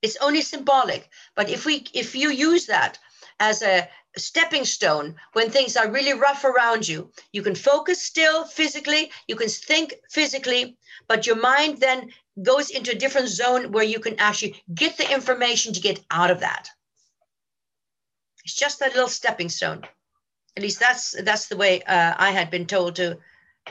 It's 0.00 0.16
only 0.22 0.40
symbolic, 0.40 1.10
but 1.36 1.50
if 1.50 1.66
we 1.66 1.84
if 1.92 2.14
you 2.14 2.30
use 2.30 2.64
that 2.66 2.98
as 3.38 3.62
a 3.62 3.86
stepping 4.16 4.64
stone 4.64 5.14
when 5.32 5.50
things 5.50 5.76
are 5.76 5.90
really 5.90 6.12
rough 6.12 6.44
around 6.44 6.86
you, 6.86 7.10
you 7.32 7.42
can 7.42 7.54
focus 7.54 8.02
still 8.02 8.44
physically, 8.44 9.10
you 9.28 9.36
can 9.36 9.48
think 9.48 9.94
physically, 10.10 10.76
but 11.08 11.26
your 11.26 11.36
mind 11.36 11.78
then 11.78 12.10
goes 12.42 12.70
into 12.70 12.92
a 12.92 12.98
different 12.98 13.28
zone 13.28 13.72
where 13.72 13.84
you 13.84 14.00
can 14.00 14.18
actually 14.18 14.62
get 14.74 14.96
the 14.96 15.12
information 15.12 15.72
to 15.72 15.80
get 15.80 16.00
out 16.10 16.30
of 16.30 16.40
that. 16.40 16.68
It's 18.44 18.54
just 18.54 18.80
that 18.80 18.94
little 18.94 19.08
stepping 19.08 19.48
stone 19.48 19.84
at 20.56 20.62
least 20.62 20.80
that's 20.80 21.12
that's 21.22 21.46
the 21.48 21.56
way 21.56 21.82
uh, 21.82 22.14
I 22.16 22.30
had 22.30 22.50
been 22.50 22.66
told 22.66 22.96
to 22.96 23.18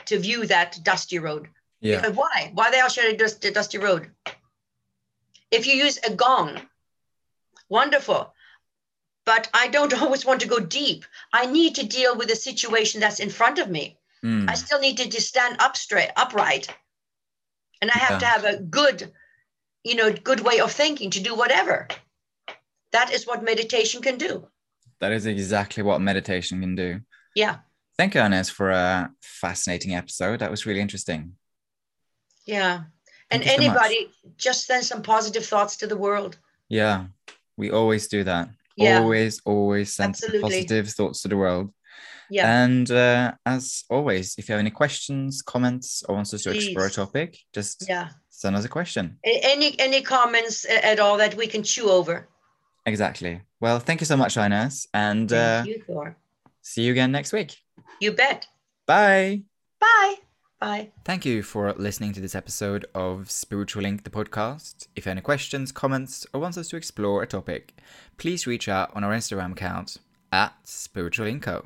to 0.06 0.18
view 0.18 0.46
that 0.46 0.78
dusty 0.82 1.18
road. 1.18 1.48
Yeah. 1.80 2.00
Because 2.00 2.16
why? 2.16 2.50
Why 2.54 2.70
the 2.70 2.78
hell 2.78 2.88
should 2.88 3.04
I 3.04 3.16
the 3.16 3.50
dusty 3.50 3.78
road? 3.78 4.10
If 5.50 5.66
you 5.66 5.74
use 5.74 5.98
a 6.04 6.14
gong, 6.14 6.60
wonderful. 7.68 8.34
But 9.30 9.48
I 9.54 9.68
don't 9.68 9.94
always 10.02 10.26
want 10.26 10.40
to 10.40 10.48
go 10.48 10.58
deep. 10.58 11.04
I 11.32 11.46
need 11.46 11.76
to 11.76 11.86
deal 11.86 12.16
with 12.16 12.28
the 12.28 12.36
situation 12.36 13.00
that's 13.00 13.20
in 13.20 13.30
front 13.30 13.58
of 13.60 13.70
me. 13.70 13.84
Mm. 14.24 14.50
I 14.50 14.54
still 14.54 14.80
need 14.80 14.96
to 14.98 15.08
just 15.08 15.28
stand 15.28 15.56
up 15.60 15.76
straight, 15.76 16.10
upright, 16.16 16.66
and 17.80 17.90
I 17.90 17.98
have 17.98 18.18
to 18.18 18.26
have 18.26 18.44
a 18.44 18.58
good, 18.58 19.12
you 19.84 19.94
know, 19.94 20.12
good 20.12 20.40
way 20.40 20.60
of 20.60 20.72
thinking 20.72 21.10
to 21.10 21.20
do 21.20 21.34
whatever. 21.34 21.88
That 22.92 23.12
is 23.12 23.26
what 23.26 23.44
meditation 23.44 24.02
can 24.02 24.18
do. 24.18 24.48
That 24.98 25.12
is 25.12 25.24
exactly 25.26 25.82
what 25.82 26.00
meditation 26.00 26.60
can 26.60 26.74
do. 26.74 27.00
Yeah, 27.34 27.58
Thank 28.00 28.14
you, 28.14 28.22
Ines, 28.22 28.50
for 28.50 28.70
a 28.70 29.10
fascinating 29.20 29.94
episode. 29.94 30.38
That 30.38 30.50
was 30.50 30.64
really 30.64 30.80
interesting. 30.80 31.36
yeah. 32.46 32.84
And 33.30 33.44
you 33.44 33.50
so 33.50 33.54
anybody, 33.54 34.10
just 34.38 34.66
send 34.66 34.84
some 34.84 35.02
positive 35.02 35.44
thoughts 35.44 35.76
to 35.76 35.86
the 35.86 35.98
world. 35.98 36.38
Yeah, 36.70 37.04
we 37.58 37.70
always 37.70 38.08
do 38.08 38.24
that. 38.24 38.48
Yeah. 38.80 39.00
Always, 39.00 39.40
always 39.44 39.94
send 39.94 40.16
some 40.16 40.40
positive 40.40 40.88
thoughts 40.88 41.22
to 41.22 41.28
the 41.28 41.36
world. 41.36 41.72
Yeah. 42.30 42.64
And 42.64 42.90
uh, 42.90 43.32
as 43.44 43.84
always, 43.90 44.36
if 44.38 44.48
you 44.48 44.52
have 44.54 44.60
any 44.60 44.70
questions, 44.70 45.42
comments, 45.42 46.02
or 46.08 46.14
wants 46.14 46.32
us 46.32 46.42
to 46.44 46.50
explore 46.54 46.86
a 46.86 46.90
topic, 46.90 47.38
just 47.52 47.86
Yeah. 47.88 48.08
send 48.28 48.56
us 48.56 48.64
a 48.64 48.68
question. 48.68 49.18
Any 49.24 49.74
any 49.78 50.00
comments 50.02 50.64
at 50.64 50.98
all 51.00 51.18
that 51.18 51.34
we 51.36 51.46
can 51.46 51.62
chew 51.62 51.90
over? 51.90 52.28
Exactly. 52.86 53.42
Well, 53.60 53.80
thank 53.80 54.00
you 54.00 54.06
so 54.06 54.16
much, 54.16 54.36
Ines, 54.36 54.86
and 54.94 55.32
uh, 55.32 55.64
you, 55.66 55.82
Thor. 55.86 56.16
see 56.62 56.82
you 56.82 56.92
again 56.92 57.12
next 57.12 57.32
week. 57.32 57.56
You 58.00 58.12
bet. 58.12 58.46
Bye. 58.86 59.42
Bye. 59.80 60.29
Bye. 60.60 60.90
Thank 61.06 61.24
you 61.24 61.42
for 61.42 61.72
listening 61.72 62.12
to 62.12 62.20
this 62.20 62.34
episode 62.34 62.84
of 62.94 63.30
Spiritual 63.30 63.82
Link, 63.82 64.04
the 64.04 64.10
podcast. 64.10 64.88
If 64.94 65.06
you 65.06 65.10
have 65.10 65.14
any 65.14 65.22
questions, 65.22 65.72
comments, 65.72 66.26
or 66.34 66.40
want 66.40 66.58
us 66.58 66.68
to 66.68 66.76
explore 66.76 67.22
a 67.22 67.26
topic, 67.26 67.78
please 68.18 68.46
reach 68.46 68.68
out 68.68 68.94
on 68.94 69.02
our 69.02 69.12
Instagram 69.14 69.52
account 69.52 69.96
at 70.30 70.52
Spiritual 70.64 71.26
Inco. 71.26 71.64